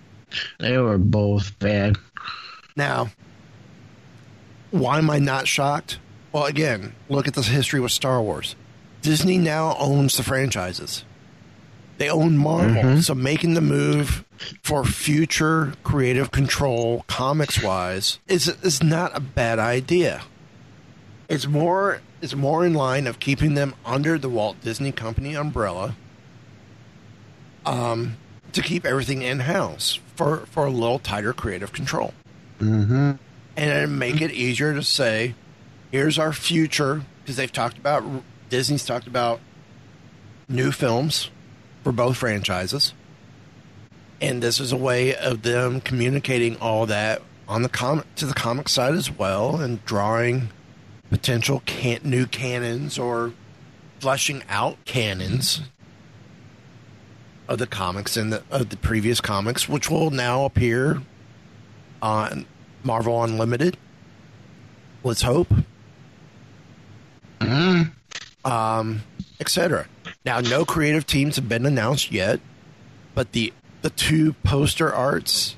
[0.58, 1.98] They were both bad.
[2.76, 3.10] Now,
[4.70, 5.98] why am I not shocked?
[6.32, 8.54] Well, again, look at the history with Star Wars.
[9.02, 11.04] Disney now owns the franchises.
[12.00, 14.24] They own Marvel, so making the move
[14.62, 20.22] for future creative control, comics wise, is is not a bad idea.
[21.28, 25.94] It's more it's more in line of keeping them under the Walt Disney Company umbrella.
[27.66, 28.16] Um,
[28.52, 32.14] to keep everything in house for for a little tighter creative control
[32.60, 33.10] Mm-hmm.
[33.58, 35.34] and make it easier to say,
[35.90, 38.02] here's our future because they've talked about
[38.48, 39.40] Disney's talked about
[40.48, 41.28] new films
[41.82, 42.94] for both franchises,
[44.20, 48.34] and this is a way of them communicating all that on the comic to the
[48.34, 50.50] comic side as well, and drawing
[51.10, 53.32] potential can- new canons or
[53.98, 55.62] fleshing out canons
[57.48, 61.02] of the comics and the of the previous comics, which will now appear
[62.00, 62.46] on
[62.84, 63.76] Marvel Unlimited.
[65.02, 65.52] Let's hope.
[68.44, 69.02] Um,
[69.40, 69.86] etc.
[70.24, 72.40] Now, no creative teams have been announced yet,
[73.14, 73.52] but the
[73.82, 75.56] the two poster arts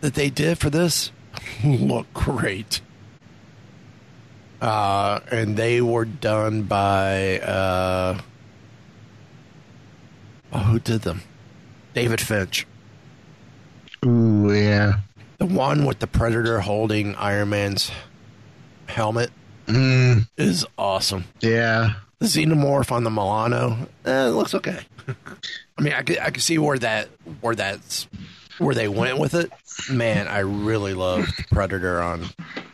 [0.00, 1.10] that they did for this
[1.64, 2.80] look great.
[4.60, 8.20] Uh, and they were done by uh,
[10.52, 11.22] oh, who did them?
[11.94, 12.64] David Finch.
[14.06, 15.00] Ooh, yeah.
[15.38, 17.90] The one with the Predator holding Iron Man's
[18.86, 19.30] helmet
[19.66, 21.24] Mm, is awesome.
[21.40, 21.94] yeah.
[22.22, 24.78] The xenomorph on the Milano, eh, it looks okay.
[25.76, 27.08] I mean, I could I could see where that
[27.40, 28.06] where that's
[28.58, 29.50] where they went with it.
[29.90, 32.26] Man, I really love Predator on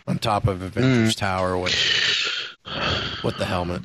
[0.06, 1.74] on top of Avengers Tower with
[3.24, 3.80] with the helmet.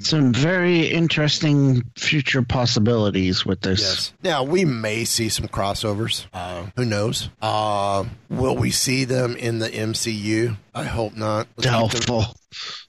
[0.00, 3.80] Some very interesting future possibilities with this.
[3.80, 4.12] Yes.
[4.22, 6.26] Now we may see some crossovers.
[6.32, 7.28] Uh, who knows?
[7.42, 10.56] Uh, will we see them in the MCU?
[10.74, 11.48] I hope not.
[11.56, 12.24] Let's Doubtful.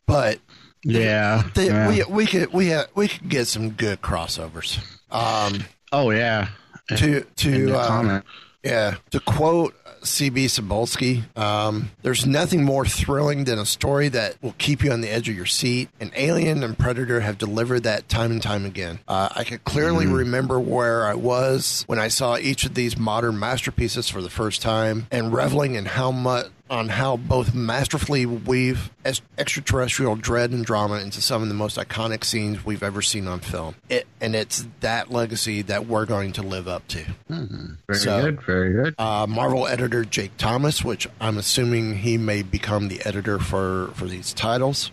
[0.07, 0.39] But
[0.83, 1.43] Yeah.
[1.53, 1.87] they, yeah.
[1.89, 4.79] we we could we ha- we could get some good crossovers.
[5.11, 6.49] Um, oh, yeah.
[6.95, 8.21] to to uh.
[8.63, 8.95] Yeah.
[9.11, 14.83] To quote CB Cebulski, um, there's nothing more thrilling than a story that will keep
[14.83, 15.89] you on the edge of your seat.
[15.99, 18.99] And Alien and Predator have delivered that time and time again.
[19.07, 23.39] Uh, I can clearly remember where I was when I saw each of these modern
[23.39, 28.89] masterpieces for the first time and reveling in how much on how both masterfully weave
[29.03, 33.27] ex- extraterrestrial dread and drama into some of the most iconic scenes we've ever seen
[33.27, 33.75] on film.
[33.89, 37.03] It, and it's that legacy that we're going to live up to.
[37.27, 38.41] Very So- good.
[38.43, 38.95] Very good.
[38.97, 44.05] Uh, Marvel editor Jake Thomas, which I'm assuming he may become the editor for, for
[44.05, 44.91] these titles,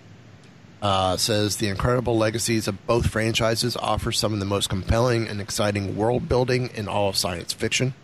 [0.82, 5.40] uh, says the incredible legacies of both franchises offer some of the most compelling and
[5.40, 7.94] exciting world building in all of science fiction.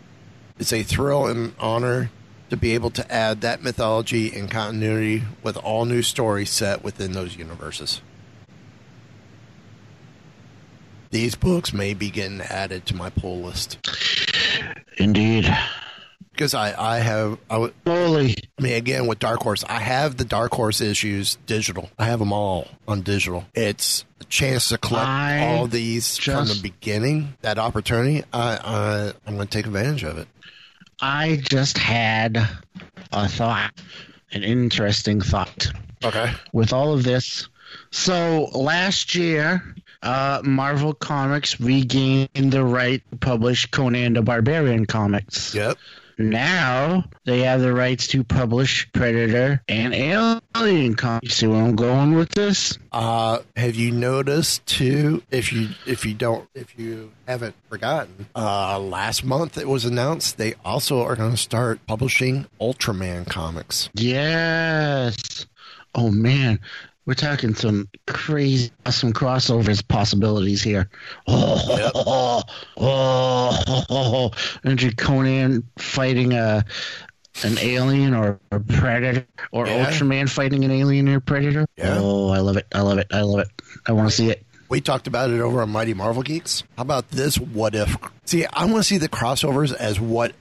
[0.59, 2.09] It's a thrill and honor
[2.49, 7.13] to be able to add that mythology and continuity with all new stories set within
[7.13, 8.01] those universes.
[11.11, 13.77] These books may be getting added to my pull list
[14.97, 15.47] Indeed.
[16.33, 18.35] because I, I have I, w- Slowly.
[18.57, 22.19] I mean again with Dark Horse I have the Dark Horse issues digital I have
[22.19, 27.35] them all on digital it's a chance to collect I all these from the beginning
[27.41, 30.27] that opportunity I, I I'm going to take advantage of it
[31.01, 32.37] I just had
[33.11, 33.73] a thought,
[34.31, 35.71] an interesting thought.
[36.03, 37.47] okay with all of this.
[37.91, 45.53] So last year, uh, Marvel Comics regained the right to publish Conan the Barbarian comics.
[45.55, 45.77] yep
[46.17, 51.33] Now they have the rights to publish Predator and Alien comics.
[51.35, 52.77] See where I'm going with this?
[52.91, 58.79] uh have you noticed too if you if you don't if you haven't forgotten uh
[58.79, 65.45] last month it was announced they also are going to start publishing Ultraman comics Yes.
[65.97, 66.59] Oh man,
[67.05, 70.89] we're talking some crazy, awesome crossovers possibilities here.
[71.27, 72.43] Oh, oh,
[72.77, 74.31] oh, oh,
[74.63, 76.65] Andrew Conan fighting a
[77.43, 79.85] an alien or a predator, or Yeah.
[79.85, 81.65] Ultraman fighting an alien or predator.
[81.77, 81.97] Yeah.
[81.99, 82.65] Oh, I love it!
[82.73, 83.07] I love it!
[83.11, 83.47] I love it!
[83.85, 84.45] I want to see it.
[84.69, 86.63] We talked about it over on Mighty Marvel Geeks.
[86.75, 87.37] How about this?
[87.37, 87.95] What if?
[88.25, 90.33] See, I want to see the crossovers as what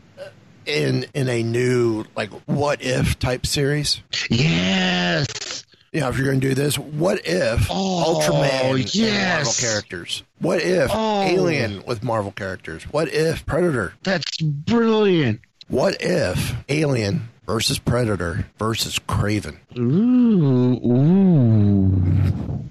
[0.67, 4.01] in in a new like what if type series.
[4.31, 5.54] Yes.
[5.95, 9.45] You know, if you're going to do this, what if Oh, Ultraman yes.
[9.45, 10.25] Marvel characters?
[10.41, 11.23] What if Oh.
[11.23, 12.83] Alien with Marvel characters?
[12.91, 13.95] What if Predator?
[14.03, 15.41] That's brilliant.
[15.69, 19.59] What if Alien versus Predator versus Kraven?
[19.79, 22.65] Ooh, ooh.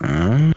[0.00, 0.52] Huh?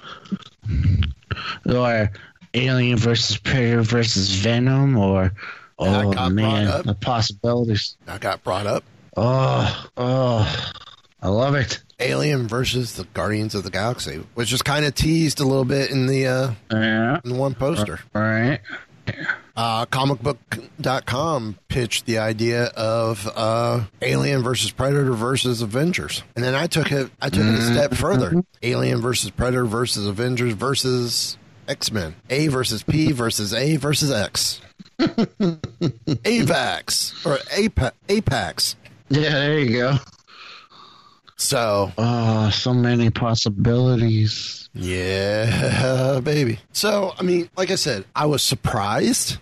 [1.67, 2.11] Or
[2.53, 5.33] Alien versus Predator versus Venom, or
[5.79, 7.97] oh man, the possibilities.
[8.05, 8.83] That got brought up.
[9.17, 10.71] Oh, oh,
[11.23, 11.81] I love it.
[11.99, 15.89] Alien versus the Guardians of the Galaxy, which is kind of teased a little bit
[15.91, 17.99] in the uh, Yeah, in the one poster.
[18.13, 18.59] all right.
[19.55, 26.67] Uh, comicbook.com pitched the idea of uh, Alien versus Predator versus Avengers, and then I
[26.67, 27.09] took it.
[27.21, 31.37] I took it a step further: Alien versus Predator versus Avengers versus
[31.67, 32.15] X Men.
[32.29, 34.61] A versus P versus A versus X.
[36.19, 38.75] AVAX or APA, Apex.
[39.09, 39.97] Yeah, there you go.
[41.37, 44.69] So Oh, so many possibilities.
[44.73, 46.59] yeah, baby.
[46.73, 49.37] So I mean, like I said, I was surprised,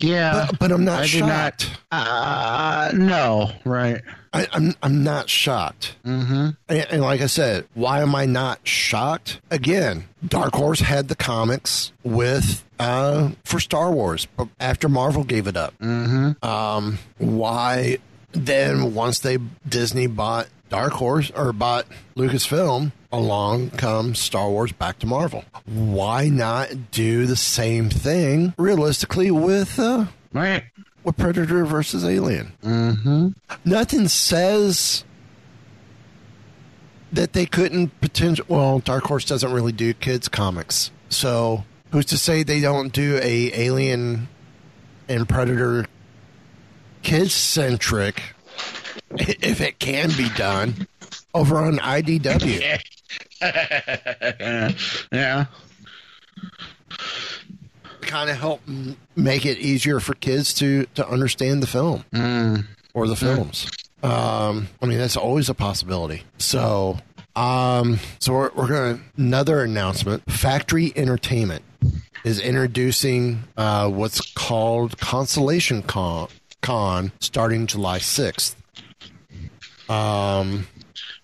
[0.00, 1.70] Yeah, but, but I'm not I did shocked.
[1.92, 2.06] not.
[2.06, 4.02] Uh, no, right.
[4.32, 5.96] I, I'm I'm not shocked.
[6.04, 6.50] Mm-hmm.
[6.68, 9.40] And, and like I said, why am I not shocked?
[9.50, 14.26] Again, Dark Horse had the comics with uh, for Star Wars
[14.60, 15.78] after Marvel gave it up.
[15.78, 16.44] Mm-hmm.
[16.44, 17.98] Um, why
[18.32, 18.92] then?
[18.94, 21.86] Once they Disney bought Dark Horse or bought
[22.16, 25.44] Lucasfilm, along comes Star Wars back to Marvel.
[25.64, 30.06] Why not do the same thing realistically with uh,
[31.04, 32.52] with Predator versus Alien?
[32.62, 33.28] Mm-hmm.
[33.64, 35.04] nothing says
[37.12, 38.44] that they couldn't potential.
[38.48, 43.18] Well, Dark Horse doesn't really do kids comics, so who's to say they don't do
[43.22, 44.28] a Alien
[45.08, 45.86] and Predator
[47.02, 48.20] kids centric
[49.42, 50.86] if it can be done
[51.34, 52.80] over on IDW?
[55.12, 55.46] yeah.
[58.02, 62.04] kind of help m- make it easier for kids to to understand the film
[62.94, 63.70] or the films.
[64.02, 66.22] Um, I mean, that's always a possibility.
[66.38, 66.98] So,
[67.34, 70.30] um, so we're, we're going to another announcement.
[70.30, 71.64] Factory Entertainment
[72.24, 76.28] is introducing uh, what's called Constellation Con,
[76.62, 78.56] Con starting July sixth.
[79.88, 80.66] Um,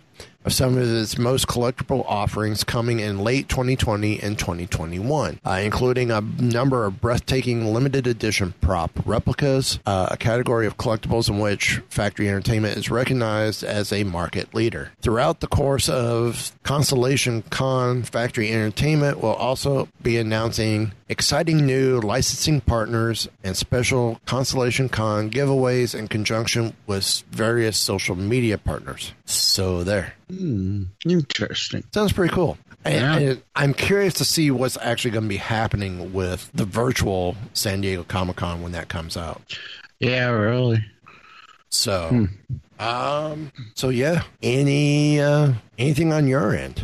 [0.48, 6.10] of some of its most collectible offerings coming in late 2020 and 2021, uh, including
[6.10, 11.82] a number of breathtaking limited edition prop replicas, uh, a category of collectibles in which
[11.90, 14.92] Factory Entertainment is recognized as a market leader.
[15.02, 22.62] Throughout the course of Constellation Con, Factory Entertainment will also be announcing exciting new licensing
[22.62, 29.14] partners and special Constellation Con giveaways in conjunction with various social media partners.
[29.26, 30.14] So there.
[30.30, 31.84] Hmm, interesting.
[31.94, 32.58] Sounds pretty cool.
[32.84, 33.18] And, Yeah.
[33.32, 37.82] and I'm curious to see what's actually going to be happening with the virtual San
[37.82, 39.42] Diego Comic Con when that comes out.
[40.00, 40.84] Yeah, really.
[41.70, 42.28] So,
[42.80, 44.24] um, so yeah.
[44.42, 46.82] Any uh, anything on your end?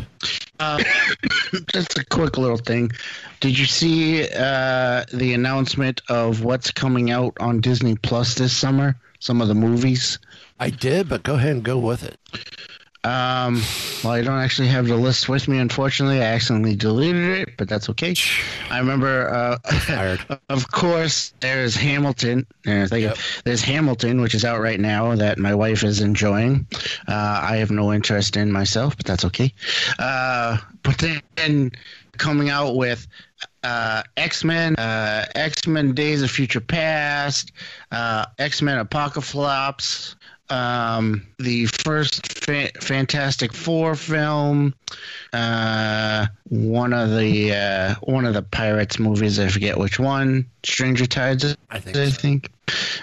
[0.59, 0.83] Uh,
[1.73, 2.91] just a quick little thing.
[3.39, 8.95] Did you see uh, the announcement of what's coming out on Disney Plus this summer?
[9.19, 10.19] Some of the movies.
[10.59, 12.17] I did, but go ahead and go with it.
[13.05, 13.61] Um,
[14.03, 15.57] well, I don't actually have the list with me.
[15.57, 18.15] Unfortunately, I accidentally deleted it, but that's okay.
[18.69, 19.29] I remember.
[19.29, 20.17] Uh,
[20.49, 22.47] of course, there's Hamilton.
[22.63, 23.17] There's, Yep.
[23.43, 26.65] there's Hamilton, which is out right now that my wife is enjoying.
[27.07, 29.53] Uh, I have no interest in myself, but that's okay.
[29.99, 31.03] Uh, but
[31.35, 31.71] then
[32.17, 33.05] coming out with
[33.63, 37.51] uh, X Men, uh, X Men Days of Future Past,
[37.91, 40.15] uh, X Men Apocalypse,
[40.49, 44.73] um, the first fa- Fantastic Four film,
[45.31, 49.39] uh, one of the uh, one of the Pirates movies.
[49.39, 50.45] I forget which one.
[50.63, 51.55] Stranger Tides.
[51.69, 52.11] I think I so.
[52.19, 52.49] think.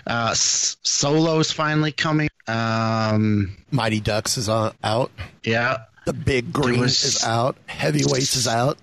[0.07, 2.29] Uh, S- Solo's finally coming.
[2.47, 5.11] Um, Mighty Ducks is on, out.
[5.45, 5.79] yeah.
[6.07, 7.57] The Big Green was- is out.
[7.67, 8.79] Heavyweights is out.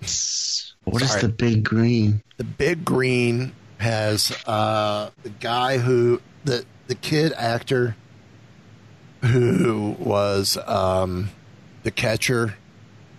[0.83, 1.21] What is Sorry.
[1.23, 2.21] the big green?
[2.37, 7.95] The Big Green has uh, the guy who the the kid actor
[9.21, 11.29] who was um,
[11.83, 12.55] the catcher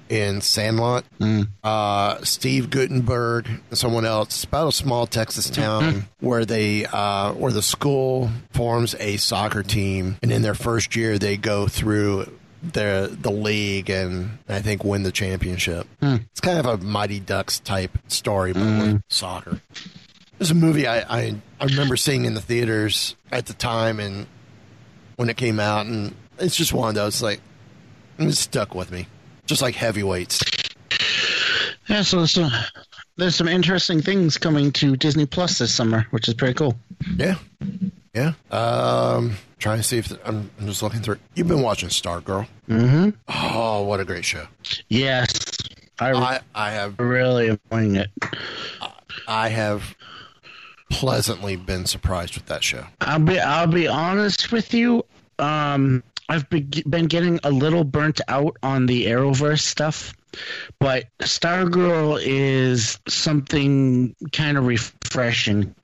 [0.09, 1.05] in Sandlot.
[1.63, 4.29] Uh, Steve Guttenberg and someone else.
[4.29, 9.63] It's about a small Texas town where they uh, where the school forms a soccer
[9.63, 14.83] team, and in their first year they go through the the league and I think
[14.83, 15.87] win the championship.
[16.01, 19.61] It's kind of a Mighty Ducks type story, but with soccer.
[20.39, 24.27] There's a movie I, I I remember seeing in the theaters at the time and
[25.19, 27.41] when it came out, and it's just one of those like
[28.19, 29.09] it stuck with me,
[29.47, 30.41] just like heavyweights.
[31.89, 32.51] Yeah, so there's some,
[33.17, 36.77] there's some interesting things coming to Disney Plus this summer, which is pretty cool.
[37.17, 37.35] Yeah,
[38.15, 38.35] yeah.
[38.53, 41.19] Um, trying to see if I'm, I'm just looking through.
[41.35, 42.47] You've been watching Stargirl.
[42.69, 43.11] Mm-hmm.
[43.29, 44.47] Oh, what a great show!
[44.89, 45.35] Yes,
[45.99, 48.09] I, I I have really enjoying it.
[49.27, 49.97] I have
[50.91, 52.85] pleasantly been surprised with that show.
[53.01, 55.05] I'll be I'll be honest with you.
[55.39, 60.13] Um, I've be, been getting a little burnt out on the Arrowverse stuff,
[60.79, 65.75] but Stargirl is something kind of refreshing.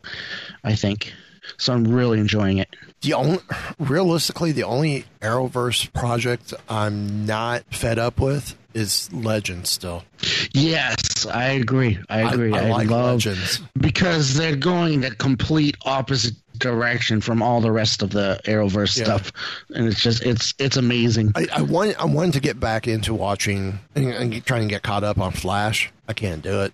[0.63, 1.13] I think
[1.57, 1.73] so.
[1.73, 2.69] I'm really enjoying it.
[3.01, 3.39] The only,
[3.79, 10.05] realistically, the only Arrowverse project I'm not fed up with is legend Still,
[10.53, 11.99] Yes, I agree.
[12.09, 12.53] I agree.
[12.53, 13.61] I, like love Legends.
[13.79, 19.05] because they're going the complete opposite direction from all the rest of the Arrowverse Yeah.
[19.05, 19.33] stuff,
[19.75, 21.33] and it's just it's it's amazing.
[21.35, 24.83] I, I want I wanted to get back into watching and, and trying to get
[24.83, 25.93] caught up on Flash.
[26.09, 26.73] I can't do it.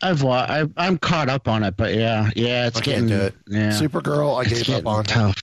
[0.00, 3.20] I've wa- I, I'm caught up on it, but yeah, yeah, it's I getting can't
[3.20, 3.34] do it.
[3.48, 5.04] Yeah, Supergirl, I it's gave up on.
[5.04, 5.34] tough.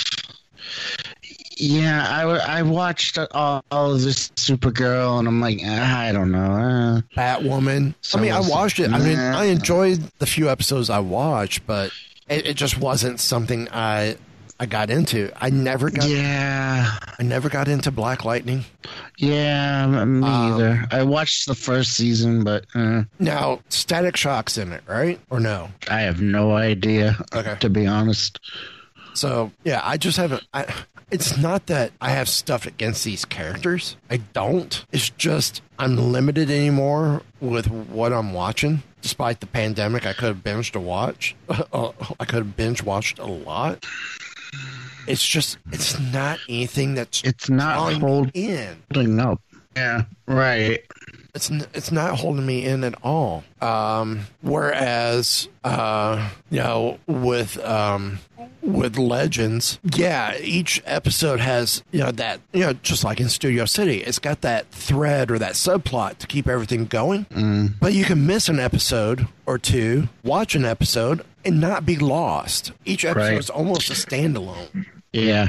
[1.57, 6.31] Yeah, I, I watched all, all of this Supergirl, and I'm like, ah, I don't
[6.31, 6.39] know.
[6.39, 7.93] Uh, Batwoman.
[8.13, 8.91] I mean, I watched it.
[8.91, 11.91] I mean, I enjoyed the few episodes I watched, but
[12.27, 14.17] it, it just wasn't something I
[14.57, 15.31] I got into.
[15.35, 16.07] I never got.
[16.07, 18.63] yeah, I never got into Black Lightning.
[19.17, 20.85] yeah, me Um, either.
[20.91, 25.19] I watched the first season, but uh, Now, Static Shock's in it, right?
[25.29, 25.69] Or no?
[25.89, 27.17] I have no idea.
[27.33, 27.55] Okay.
[27.59, 28.39] To be honest,
[29.15, 30.45] So yeah, I just haven't.
[30.53, 30.71] I,
[31.11, 33.95] it's not that I have stuff against these characters.
[34.09, 34.85] I don't.
[34.91, 38.83] It's just I'm limited anymore with what I'm watching.
[39.01, 41.35] Despite the pandemic, I could have binged a watch.
[41.71, 43.85] Uh, I could have binge watched a lot.
[45.07, 49.19] It's just it's not anything that's it's not drawing holding in.
[49.19, 49.41] up.
[49.75, 50.83] Yeah, right.
[51.35, 53.43] It's it's not holding me in at all.
[53.61, 58.19] Um, whereas, uh, you know, with um,
[58.61, 63.65] with Legends, yeah, each episode has you know that you know just like in Studio
[63.65, 67.25] City, it's got that thread or that subplot to keep everything going.
[67.79, 72.71] But you can miss an episode or two, watch an episode, and not be lost.
[72.85, 73.37] Each episode Right.
[73.37, 74.85] is almost a standalone.
[75.23, 75.47] Yeah,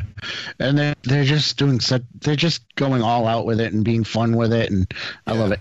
[0.61, 2.03] and they're they're just doing such.
[2.21, 4.87] They're just going all out with it and being fun with it, and
[5.27, 5.61] I love it.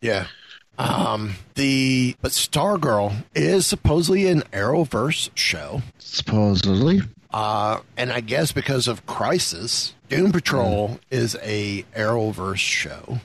[0.00, 0.26] Yeah.
[0.76, 5.82] Um, the but Stargirl is supposedly an Arrowverse show.
[5.98, 7.02] Supposedly,
[7.32, 10.94] Uh, and I guess because of Crisis, Doom Patrol Hmm.
[11.10, 13.20] is a Arrowverse show.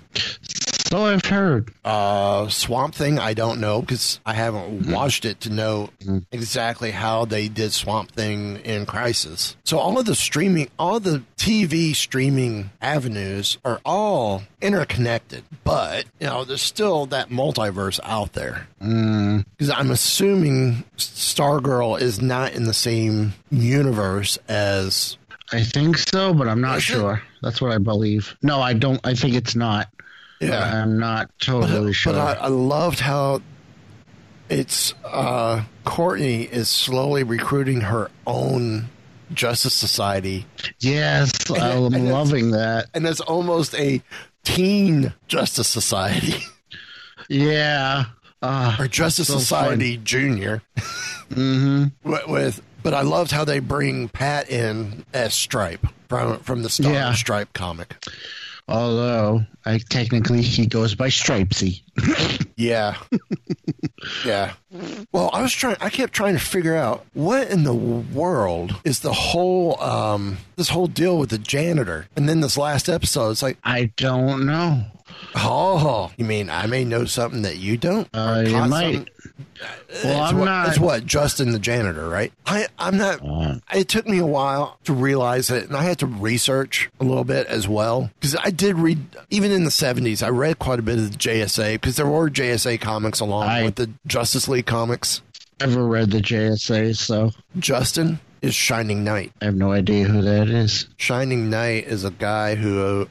[0.89, 1.71] So I've heard.
[1.85, 4.91] Uh, Swamp Thing, I don't know because I haven't Hmm.
[4.91, 5.89] watched it to know
[6.31, 9.55] exactly how they did Swamp Thing in Crisis.
[9.63, 16.27] So all of the streaming, all the TV streaming avenues are all interconnected, but you
[16.27, 18.67] know there's still that multiverse out there.
[18.81, 25.17] Mm, Because I'm assuming Stargirl is not in the same universe as
[25.51, 27.21] I think so, but I'm not sure.
[27.41, 28.35] That's what I believe.
[28.43, 28.99] No, I don't.
[29.03, 29.87] I think it's not.
[30.39, 30.81] Yeah.
[30.83, 32.13] I'm not totally sure.
[32.13, 33.41] But I, I loved how
[34.49, 38.89] it's uh, Courtney is slowly recruiting her own
[39.33, 40.47] Justice Society,
[40.79, 42.87] yes, I'm and loving that.
[42.95, 44.01] and it's almost a
[44.43, 46.33] teen Justice Society
[47.29, 48.05] Yeah.
[48.41, 50.63] Uh, or Justice So Society Junior.
[51.31, 52.61] hmm with, with.
[52.81, 57.13] But I loved how they bring Pat in as Stripe from from the Star Yeah.
[57.13, 58.03] Stripe comic.
[58.69, 61.81] Although, I technically he goes by Stripesy.
[62.59, 62.97] Yeah.
[64.25, 64.51] yeah.
[65.13, 68.99] Well, I was trying I kept trying to figure out what in the world is
[68.99, 72.07] the whole um this whole deal with the janitor.
[72.17, 74.83] And then this last episode it's like, I don't know.
[75.35, 78.93] "Oh, you mean I may know something that you don't?" Uh, you might.
[78.93, 79.07] something-
[80.03, 80.67] Well, it's I'm what, not.
[80.69, 82.31] It's what Justin the janitor, right?
[82.45, 85.97] I I'm not Uh, it took me a while to realize it, and I had
[85.99, 88.99] to research a little bit as well because I did read,
[89.29, 92.29] even in the seventies, I read quite a bit of the JSA because there were
[92.29, 95.21] JSA comics along I- with the Justice League comics.
[95.59, 99.33] Never read the JSA, so Justin is Shining Knight.
[99.41, 100.87] I have no idea who that is.
[100.95, 103.09] Shining Knight is a guy who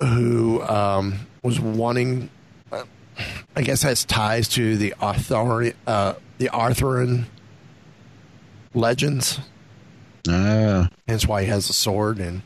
[0.00, 2.30] who um, was wanting,
[2.70, 2.84] uh,
[3.56, 7.26] I guess, has ties to the authority, uh, the Arthurian
[8.74, 9.40] legends.
[10.28, 12.42] Oh, Hence why he has a sword and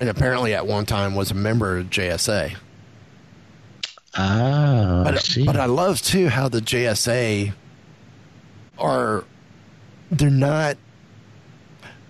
[0.00, 2.56] and apparently at one time was a member of JSA.
[4.14, 5.44] I But see.
[5.44, 7.52] but I love too how the JSA
[8.78, 9.24] are
[10.10, 10.76] they're not.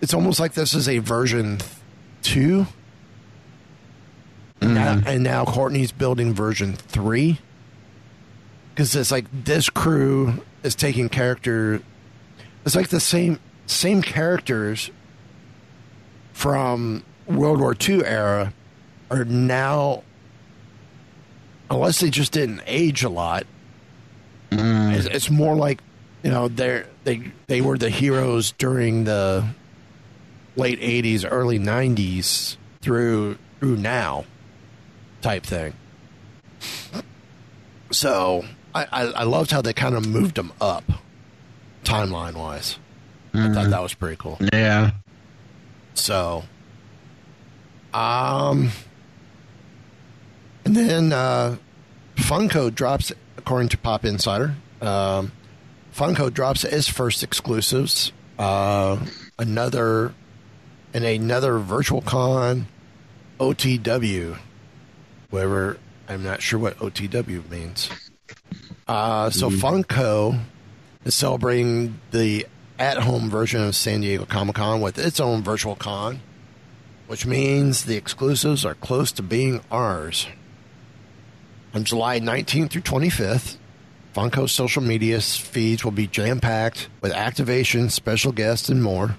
[0.01, 1.59] It's almost like this is a version
[2.23, 2.67] two,
[4.61, 5.09] and, now, mm-hmm.
[5.09, 7.39] and now Courtney's building version three.
[8.75, 11.81] Because it's like this crew is taking character.
[12.65, 14.91] It's like the same same characters
[16.33, 18.53] from World War II era
[19.11, 20.05] are now,
[21.71, 23.47] unless they just didn't age a lot.
[24.51, 24.95] Mm.
[24.95, 25.81] It's, it's more like
[26.23, 29.47] you know they they they were the heroes during the
[30.57, 34.25] late '80s, early '90s through through now
[35.23, 35.75] type thing.
[37.91, 40.85] So I, I, I loved how they kind of moved them up
[41.85, 42.79] timeline wise.
[43.35, 44.39] I thought that was pretty cool.
[44.53, 44.93] yeah.
[45.95, 46.45] So,
[47.93, 48.71] um,
[50.65, 51.57] and then uh,
[52.17, 55.33] Funko drops, according to Pop Insider, um,
[55.95, 58.13] Funko drops its first exclusives.
[58.39, 58.99] Uh,
[59.39, 60.15] another
[60.95, 62.67] and another virtual con
[63.41, 64.39] OTW,
[65.31, 65.79] whatever.
[66.09, 67.91] I'm not sure what OTW means.
[68.87, 70.41] Uh, so Funko
[71.05, 72.47] is celebrating the
[72.79, 76.21] at-home version of San Diego Comic Con with its own virtual con,
[77.07, 80.27] which means the exclusives are close to being ours.
[81.75, 83.57] On July 19th through 25th,
[84.15, 89.17] Funko's social media feeds will be jam-packed with activations, special guests, and more.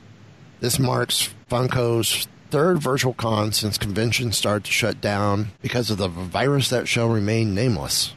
[0.59, 6.07] This marks Funko's third virtual con since conventions started to shut down because of the
[6.07, 8.13] virus that shall remain nameless.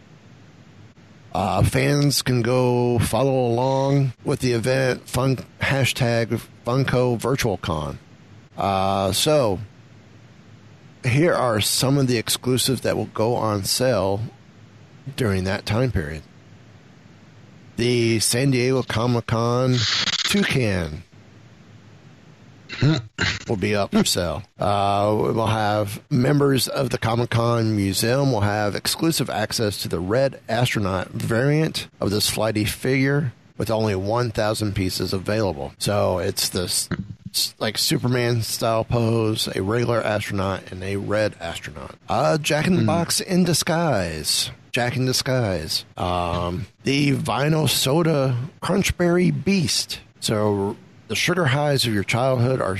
[1.34, 5.08] Uh, fans can go follow along with the event.
[5.08, 7.98] Fun hashtag Funko Virtual Con.
[8.56, 9.58] Uh, so
[11.04, 14.20] here are some of the exclusives that will go on sale
[15.16, 16.22] during that time period.
[17.76, 19.76] The San Diego Comic Con
[20.24, 21.02] Toucan
[23.48, 24.42] will be up for sale.
[24.58, 30.00] Uh, we'll have members of the Comic Con Museum will have exclusive access to the
[30.00, 35.72] red astronaut variant of this flighty figure with only 1,000 pieces available.
[35.78, 36.88] So it's this
[37.58, 41.94] like Superman style pose, a regular astronaut, and a red astronaut.
[42.08, 44.50] Uh, Jack in the Box in disguise.
[44.70, 45.84] Jack in disguise.
[45.96, 50.00] Um, the vinyl soda Crunchberry Beast.
[50.20, 50.76] So
[51.12, 52.78] the sugar highs of your childhood are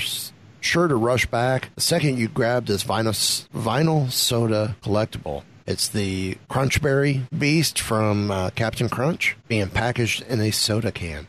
[0.63, 3.13] sure to rush back the second you grab this vinyl
[3.55, 5.43] vinyl soda collectible.
[5.67, 11.27] It's the Crunchberry Beast from uh, Captain Crunch being packaged in a soda can.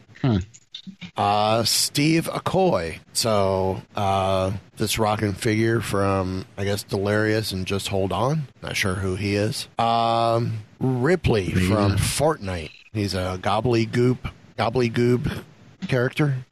[1.18, 3.00] Uh, Steve Aoki.
[3.12, 8.44] So, uh, this rocking figure from, I guess, Delirious and Just Hold On.
[8.62, 9.68] Not sure who he is.
[9.78, 12.72] Um, Ripley from Fortnite.
[12.94, 15.44] He's a gobbly goop, gobbly gobbledygoob
[15.88, 16.46] character.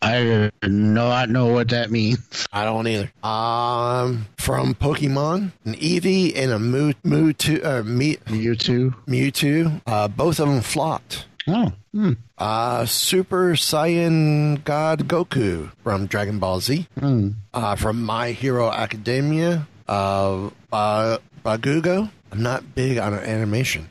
[0.00, 0.22] I
[0.62, 2.46] do not know what that means.
[2.52, 3.10] I don't either.
[3.22, 8.94] Um, from Pokemon, an Eevee and a Mew, Mewtwo, uh, Me, Mewtwo.
[9.06, 9.80] Mewtwo.
[9.86, 11.26] Uh, both of them flopped.
[11.48, 12.12] Oh, hmm.
[12.36, 16.86] Uh, Super Saiyan God Goku from Dragon Ball Z.
[16.98, 17.30] Hmm.
[17.52, 22.10] Uh, from My Hero Academia, uh, uh, Bakugo.
[22.30, 23.88] I'm not big on animation.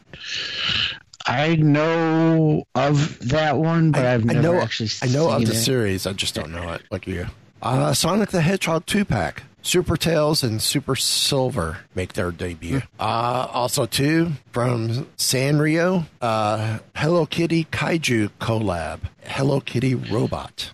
[1.27, 5.45] I know of that one, but I, have I never know, actually I know of
[5.45, 5.55] the it.
[5.55, 6.07] series.
[6.07, 7.27] I just don't know it like you.
[7.61, 9.43] Uh, Sonic the Hedgehog two pack.
[9.61, 12.83] Super Tails and Super Silver make their debut.
[12.97, 18.99] Uh, also, two from Sanrio, uh, Hello Kitty Kaiju collab.
[19.25, 20.71] Hello Kitty Robot.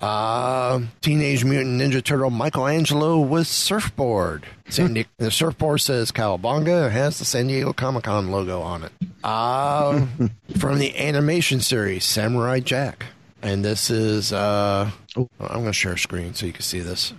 [0.00, 4.46] Uh, Teenage Mutant Ninja Turtle Michelangelo with surfboard.
[4.68, 8.92] San the surfboard says Cowabunga has the San Diego Comic Con logo on it.
[9.24, 10.06] Uh,
[10.58, 13.06] from the animation series Samurai Jack.
[13.42, 16.80] And this is, uh, oh, I'm going to share a screen so you can see
[16.80, 17.12] this.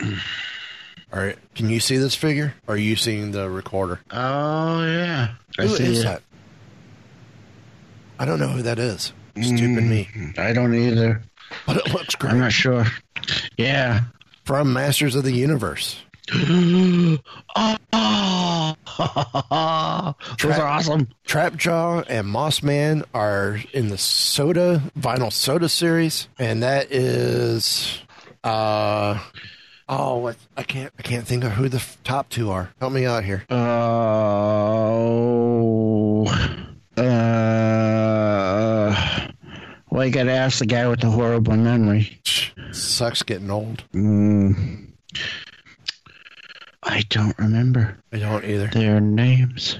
[0.00, 1.36] All right.
[1.54, 2.54] Can you see this figure?
[2.66, 4.00] Or are you seeing the recorder?
[4.10, 6.04] Oh yeah, I Who see is it.
[6.04, 6.22] that?
[8.18, 9.12] I don't know who that is.
[9.40, 10.08] Stupid me.
[10.38, 11.22] I don't either.
[11.66, 12.32] But it looks great.
[12.32, 12.86] I'm not sure.
[13.56, 14.02] Yeah.
[14.44, 16.00] From Masters of the Universe.
[16.32, 17.18] oh,
[20.42, 21.08] those are awesome.
[21.26, 28.00] Trapjaw and Mossman are in the soda vinyl soda series, and that is
[28.44, 29.18] uh
[29.88, 32.70] oh what I can't I can't think of who the top two are.
[32.78, 33.44] Help me out here.
[33.50, 33.56] Oh.
[36.96, 39.19] Uh,
[39.90, 42.20] well, you got to ask the guy with the horrible memory.
[42.72, 43.84] Sucks getting old.
[43.92, 44.86] Mm.
[46.82, 49.78] I don't remember I don't either, their names.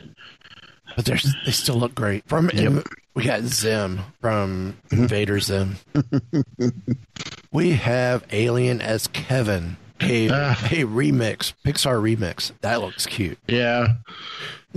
[0.97, 2.27] but they're they still look great.
[2.29, 2.87] From Yep.
[3.15, 5.77] we got Zim from Invader Zim.
[7.53, 9.77] we have Alien as Kevin.
[10.03, 10.53] A, Ah.
[10.71, 12.53] a remix, Pixar remix.
[12.63, 13.39] That looks cute.
[13.47, 13.87] Yeah.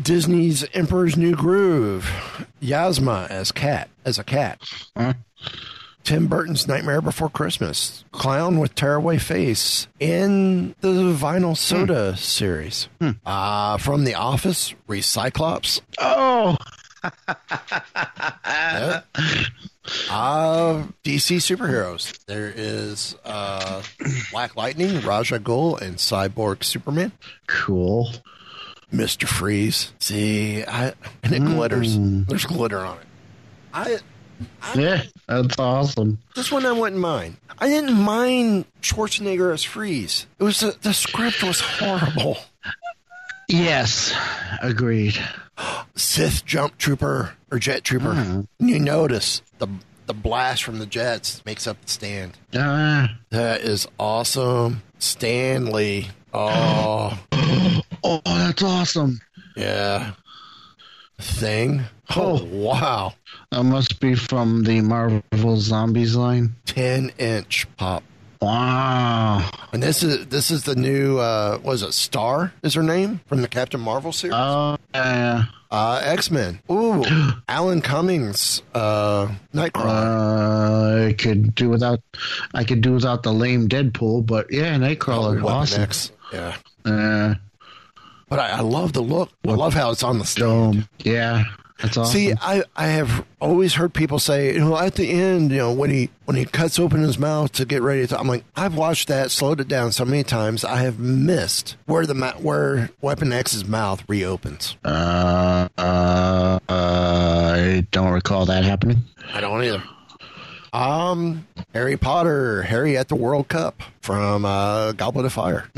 [0.01, 2.05] Disney's Emperor's New Groove,
[2.61, 4.61] Yzma as cat as a cat.
[4.95, 5.13] Huh?
[6.03, 12.89] Tim Burton's Nightmare Before Christmas, Clown with Tearaway Face in the Vinyl Soda series.
[13.25, 15.79] Uh, from The Office, Recyclops.
[15.99, 16.57] Oh.
[17.03, 19.05] Yep.
[20.09, 22.17] Uh, DC superheroes.
[22.25, 23.81] There is uh,
[24.31, 27.11] Black Lightning, Ra's al Ghul, and Cyborg Superman.
[27.47, 28.11] Cool.
[28.93, 29.27] Mr.
[29.27, 29.91] Freeze.
[29.99, 30.93] See, I,
[31.23, 31.97] and it glitters.
[31.99, 33.07] There's glitter on it.
[33.73, 33.97] I
[34.75, 36.19] Yeah, that's awesome.
[36.35, 37.37] this one I wouldn't mind.
[37.59, 40.27] I didn't mind Schwarzenegger as Freeze.
[40.39, 42.37] It was the, the script was horrible.
[43.47, 44.13] Yes,
[44.61, 45.17] agreed.
[45.95, 48.45] Sith Jump Trooper or Jet Trooper.
[48.59, 49.67] You notice the
[50.05, 52.37] the blast from the jets makes up the stand.
[52.53, 54.81] Uh, That is awesome.
[54.99, 56.07] Stanley.
[56.33, 57.17] Oh
[58.03, 59.21] oh, that's awesome.
[59.55, 60.13] yeah.
[61.19, 61.83] thing.
[62.15, 63.13] Oh, wow.
[63.53, 66.55] That must be from the Marvel Zombies line.
[66.65, 68.03] 10 inch pop.
[68.41, 69.47] Wow.
[69.71, 73.43] And this is this is the new uh was it Star is her name from
[73.43, 74.33] the Captain Marvel series?
[74.35, 75.43] Oh, yeah.
[75.69, 76.59] Uh X Men.
[76.71, 77.05] Ooh.
[77.47, 81.05] Alan Cummings, uh Nightcrawler.
[81.05, 82.01] Uh, I could do without.
[82.55, 85.81] I could do without the lame Deadpool, but yeah, Nightcrawler, Weapon awesome.
[85.83, 86.11] X.
[86.33, 86.55] Yeah.
[86.85, 87.35] Uh,
[88.29, 89.29] But I, I love the look.
[89.47, 90.33] I love how it's on the.
[90.35, 90.87] Dome.
[90.99, 91.43] Yeah,
[91.85, 92.05] awesome.
[92.05, 95.71] See, I, I have always heard people say, you know, at the end, you know,
[95.73, 98.75] when he when he cuts open his mouth to get ready to, I'm like, I've
[98.75, 103.33] watched that, slowed it down so many times, I have missed where the where Weapon
[103.33, 104.77] X's mouth reopens.
[104.85, 109.03] uh, uh, I don't recall that happening.
[109.33, 109.83] I don't either.
[110.71, 115.69] Um, Harry Potter, Harry at the World Cup from uh, Goblet of Fire.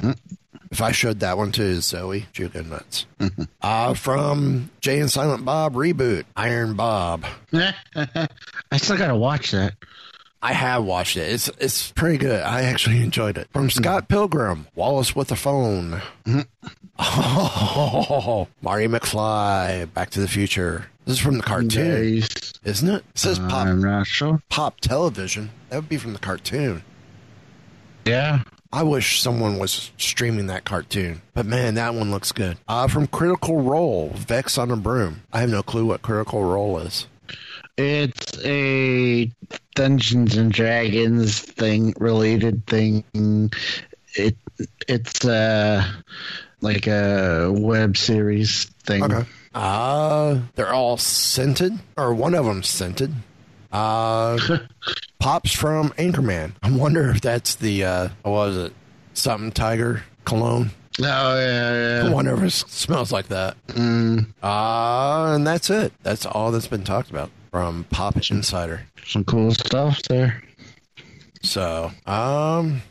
[0.76, 3.06] If I showed that one to Zoe, she'd go nuts.
[3.22, 3.43] Mm-hmm.
[3.61, 7.26] uh, from Jay and Silent Bob reboot, Iron Bob.
[7.53, 8.27] I
[8.76, 9.76] still gotta watch that.
[10.41, 11.31] I have watched it.
[11.31, 12.41] It's it's pretty good.
[12.41, 13.47] I actually enjoyed it.
[13.53, 14.07] From Scott mm.
[14.10, 16.02] Pilgrim, Wallace with a phone.
[16.26, 16.41] Mm-hmm.
[16.99, 20.88] Oh, Marty McFly, Back to the Future.
[21.06, 22.53] This is from the cartoon, Nice.
[22.65, 23.06] isn't it?
[23.11, 24.41] It says uh, pop I'm not sure.
[24.49, 25.52] pop television.
[25.69, 26.84] That would be from the cartoon.
[28.06, 28.43] Yeah.
[28.76, 31.22] I wish someone was streaming that cartoon.
[31.34, 32.57] But man, that one looks good.
[32.68, 35.22] Uh, from Critical Role, Vex on a Broom.
[35.31, 37.07] I have no clue what Critical Role is.
[37.77, 39.31] It's a
[39.76, 43.06] Dungeons and Dragons thing related thing.
[44.14, 44.35] It
[44.89, 45.89] it's uh
[46.60, 49.03] like a web series thing.
[49.03, 49.26] Okay.
[49.53, 53.14] Uh, they're all scented, or one of them scented.
[53.76, 54.60] Uh,
[55.19, 56.53] pops from Anchorman.
[56.64, 58.73] I wonder if that's the, uh, what was it?
[59.14, 60.72] Something Tiger cologne.
[60.99, 63.57] Oh yeah, I wonder if it smells like that.
[63.68, 65.91] Mm, Uh, and that's it.
[66.03, 68.85] That's all that's been talked about from Pop Insider.
[69.06, 70.41] some cool stuff there.
[71.43, 72.81] So, um,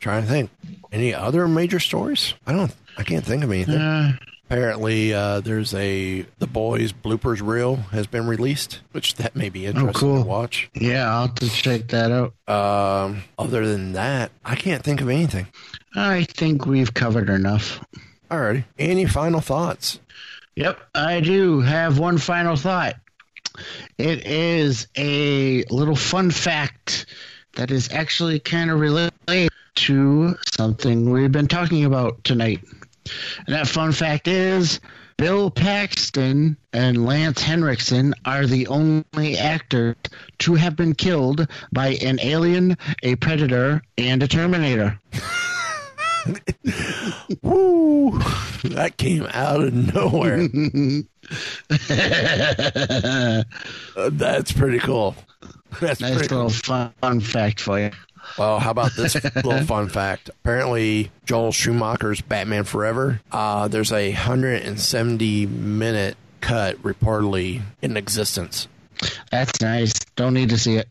[0.00, 0.50] trying to think.
[0.92, 2.34] Any other major stories?
[2.46, 2.74] I don't.
[2.96, 3.74] I can't think of anything.
[3.74, 4.12] Yeah.
[4.50, 9.66] Apparently, uh, there's a the boys bloopers reel has been released, which that may be
[9.66, 10.22] interesting cool.
[10.22, 10.70] to watch.
[10.72, 12.32] Yeah, I'll have to check that out.
[12.48, 15.48] Um, other than that, I can't think of anything.
[15.94, 17.84] I think we've covered enough.
[18.30, 18.64] Alrighty.
[18.78, 20.00] Any final thoughts?
[20.56, 22.94] Yep, I do have one final thought.
[23.98, 27.04] It is a little fun fact
[27.56, 32.60] that is actually kind of related to something we've been talking about tonight.
[33.46, 34.80] And that fun fact is
[35.16, 39.96] Bill Paxton and Lance Henriksen are the only actors
[40.40, 44.98] to have been killed by an alien, a predator, and a terminator.
[47.42, 48.18] Woo!
[48.64, 50.48] That came out of nowhere.
[53.96, 55.14] Uh, that's pretty cool.
[55.80, 56.92] That's Nice pretty little cool.
[57.00, 57.90] fun fact for you.
[58.38, 60.28] Well, how about this little fun fact?
[60.28, 68.68] Apparently, Joel Schumacher's Batman Forever, uh, there's a 170 minute cut reportedly in existence.
[69.30, 69.92] That's nice.
[70.16, 70.88] Don't need to see it.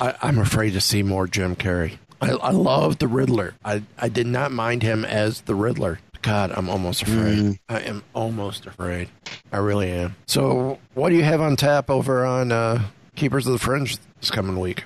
[0.00, 1.98] I, I'm afraid to see more Jim Carrey.
[2.20, 3.54] I, I love the Riddler.
[3.64, 5.98] I, I did not mind him as the Riddler.
[6.22, 7.58] God, I'm almost afraid.
[7.68, 9.10] I am almost afraid.
[9.52, 10.16] I really am.
[10.26, 12.82] So, what do you have on tap over on uh,
[13.14, 14.84] Keepers of the Fringe this coming week?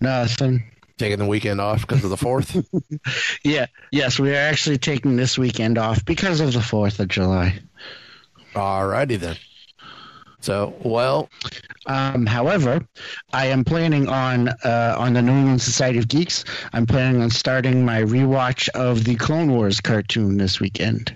[0.00, 0.62] Nothing.
[0.98, 2.56] Taking the weekend off because of the fourth.
[3.44, 3.66] Yeah.
[3.90, 7.58] Yes, we are actually taking this weekend off because of the 4th of July.
[8.54, 9.36] Alrighty then.
[10.40, 11.28] So, well,
[11.86, 12.86] Um, however,
[13.32, 16.44] I am planning on uh, on the New England Society of Geeks.
[16.72, 21.14] I'm planning on starting my rewatch of the Clone Wars cartoon this weekend.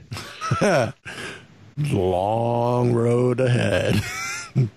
[1.90, 4.02] long road ahead.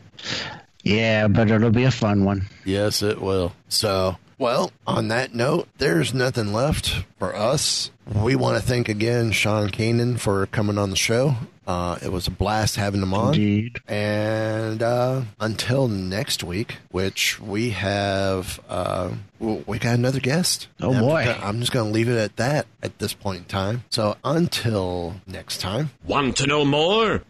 [0.87, 2.47] Yeah, but it'll be a fun one.
[2.65, 3.53] yes, it will.
[3.69, 7.91] So, well, on that note, there's nothing left for us.
[8.13, 11.35] We want to thank again Sean Kanan for coming on the show.
[11.67, 13.33] Uh, it was a blast having him on.
[13.33, 13.79] Indeed.
[13.89, 19.11] And uh, until next week, which we have, uh,
[19.41, 20.69] we got another guest.
[20.79, 21.35] Oh, And boy.
[21.43, 23.83] I'm just going to leave it at that at this point in time.
[23.89, 27.21] So until next time, Want to know more?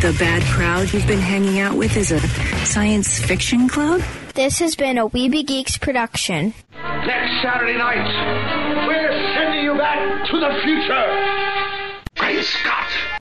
[0.00, 2.20] The bad crowd you've been hanging out with is a
[2.64, 4.00] science fiction club?
[4.34, 6.54] This has been a We Be Geeks production.
[6.72, 12.00] Next Saturday night, we're sending you you back to the future.
[12.16, 13.10] Great Scott!